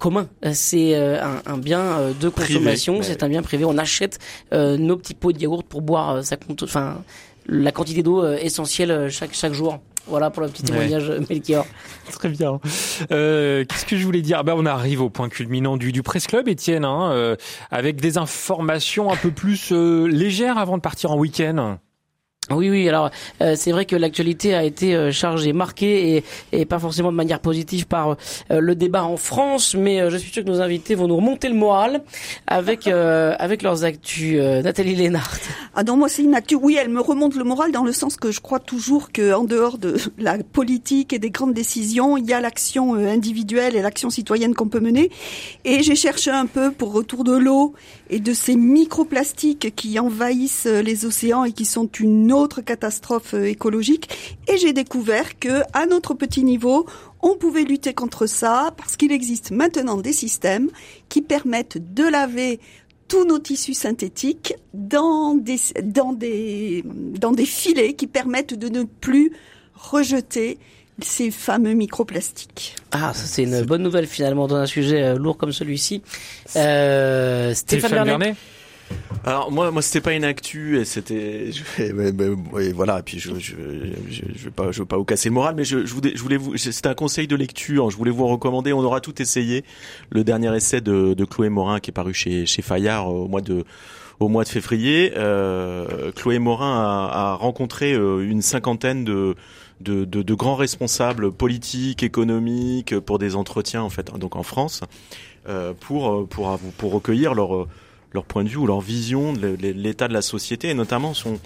[0.00, 0.28] commun.
[0.52, 3.64] C'est un, un, bien de consommation, c'est un bien privé.
[3.64, 4.18] On achète
[4.52, 7.04] euh, nos petits pots de yaourt pour boire ça compte, enfin
[7.48, 9.80] la quantité d'eau essentielle chaque chaque jour.
[10.06, 11.20] Voilà pour le petit témoignage ouais.
[11.28, 11.66] Melchior.
[12.12, 12.60] Très bien.
[13.10, 14.44] Euh, Qu'est-ce que je voulais dire?
[14.44, 17.36] Ben, On arrive au point culminant du, du Presse Club, Étienne, hein, euh,
[17.70, 21.78] avec des informations un peu plus euh, légères avant de partir en week-end.
[22.50, 22.88] Oui, oui.
[22.88, 23.10] Alors,
[23.42, 27.16] euh, c'est vrai que l'actualité a été euh, chargée, marquée et, et, pas forcément de
[27.16, 30.94] manière positive par euh, le débat en France, mais je suis sûr que nos invités
[30.94, 32.02] vont nous remonter le moral
[32.46, 34.40] avec avec leurs actus.
[34.62, 35.32] Nathalie Lénard.
[35.74, 36.54] Ah non, moi c'est une actu.
[36.54, 39.44] Oui, elle me remonte le moral dans le sens que je crois toujours que en
[39.44, 44.08] dehors de la politique et des grandes décisions, il y a l'action individuelle et l'action
[44.08, 45.10] citoyenne qu'on peut mener.
[45.64, 47.74] Et j'ai cherché un peu pour retour de l'eau
[48.08, 54.36] et de ces microplastiques qui envahissent les océans et qui sont une autre catastrophe écologique
[54.48, 56.86] et j'ai découvert que à notre petit niveau,
[57.22, 60.70] on pouvait lutter contre ça parce qu'il existe maintenant des systèmes
[61.08, 62.60] qui permettent de laver
[63.08, 68.82] tous nos tissus synthétiques dans des dans des dans des filets qui permettent de ne
[68.82, 69.32] plus
[69.74, 70.58] rejeter
[71.02, 72.74] ces fameux microplastiques.
[72.90, 76.02] Ah, ça c'est une bonne nouvelle finalement dans un sujet lourd comme celui-ci.
[76.56, 78.36] Euh, Stéphane, Stéphane Bernet.
[79.24, 81.50] Alors moi, moi c'était pas une actu c'était,
[82.74, 83.00] voilà.
[83.00, 83.56] Et puis je, je,
[84.08, 86.12] je, je vais pas, je veux pas vous casser le moral, mais je, je voulais,
[86.14, 87.90] je voulais vous, c'était un conseil de lecture.
[87.90, 88.72] Je voulais vous recommander.
[88.72, 89.64] On aura tout essayé.
[90.10, 93.40] Le dernier essai de, de Chloé Morin qui est paru chez, chez Fayard au mois
[93.40, 93.64] de,
[94.20, 95.12] au mois de février.
[95.16, 99.34] Euh, Chloé Morin a, a rencontré une cinquantaine de
[99.80, 104.80] de, de, grands responsables politiques, économiques, pour des entretiens en fait, donc en France,
[105.50, 107.66] euh, pour pour pour recueillir leur
[108.12, 111.38] leur point de vue ou leur vision de l'état de la société et notamment son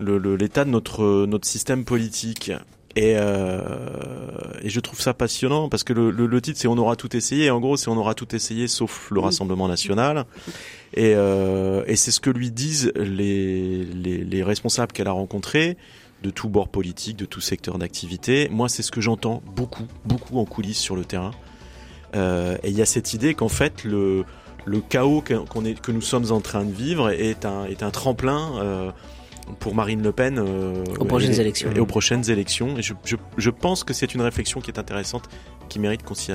[0.00, 2.52] l'état de notre notre système politique.
[2.96, 3.68] Et, euh,
[4.62, 7.16] et je trouve ça passionnant parce que le, le, le titre c'est on aura tout
[7.16, 7.46] essayé.
[7.46, 10.24] Et en gros c'est on aura tout essayé sauf le Rassemblement national.
[10.94, 15.76] Et, euh, et c'est ce que lui disent les, les, les responsables qu'elle a rencontrés
[16.22, 18.48] de tout bord politique, de tout secteur d'activité.
[18.50, 21.30] Moi, c'est ce que j'entends beaucoup, beaucoup en coulisses sur le terrain.
[22.16, 24.24] Euh, et il y a cette idée qu'en fait, le,
[24.68, 27.82] le chaos que, qu'on est, que nous sommes en train de vivre est un, est
[27.82, 28.90] un tremplin euh,
[29.58, 31.70] pour Marine Le Pen euh, Aux prochaines et, élections.
[31.74, 32.76] Et aux prochaines élections.
[32.76, 35.28] Et je, je, je pense que c'est une réflexion qui est intéressante,
[35.68, 36.32] qui mérite qu'on s'y,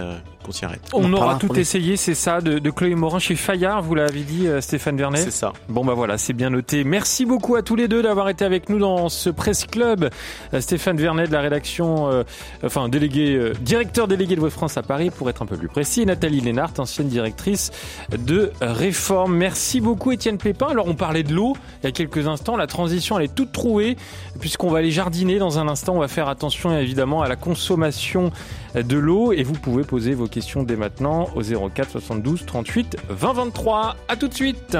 [0.52, 0.82] s'y arrête.
[0.94, 4.22] On, On aura tout essayé, c'est ça, de, de Chloé Morin chez Fayard, vous l'avez
[4.22, 5.54] dit, euh, Stéphane Vernet C'est ça.
[5.70, 6.84] Bon bah voilà, c'est bien noté.
[6.84, 10.10] Merci beaucoup à tous les deux d'avoir été avec nous dans ce presse club.
[10.54, 12.24] Euh, Stéphane Vernet de la rédaction, euh,
[12.64, 15.58] enfin délégué, euh, directeur délégué de Voix de France à Paris pour être un peu
[15.58, 16.02] plus précis.
[16.02, 17.72] Et Nathalie Lénart, ancienne directrice
[18.18, 19.36] de Réforme.
[19.36, 20.68] Merci beaucoup Étienne Pépin.
[20.68, 22.56] Alors on parlait de l'eau il y a quelques instants.
[22.56, 23.98] La transition elle est toute trouée
[24.40, 25.96] puisqu'on va aller jardiner dans un instant.
[25.96, 28.32] On va faire attention évidemment à la consommation
[28.76, 33.34] de l'eau et vous pouvez poser vos questions dès maintenant au 04 72 38 20
[33.34, 33.96] 23.
[34.08, 34.78] À tout de suite.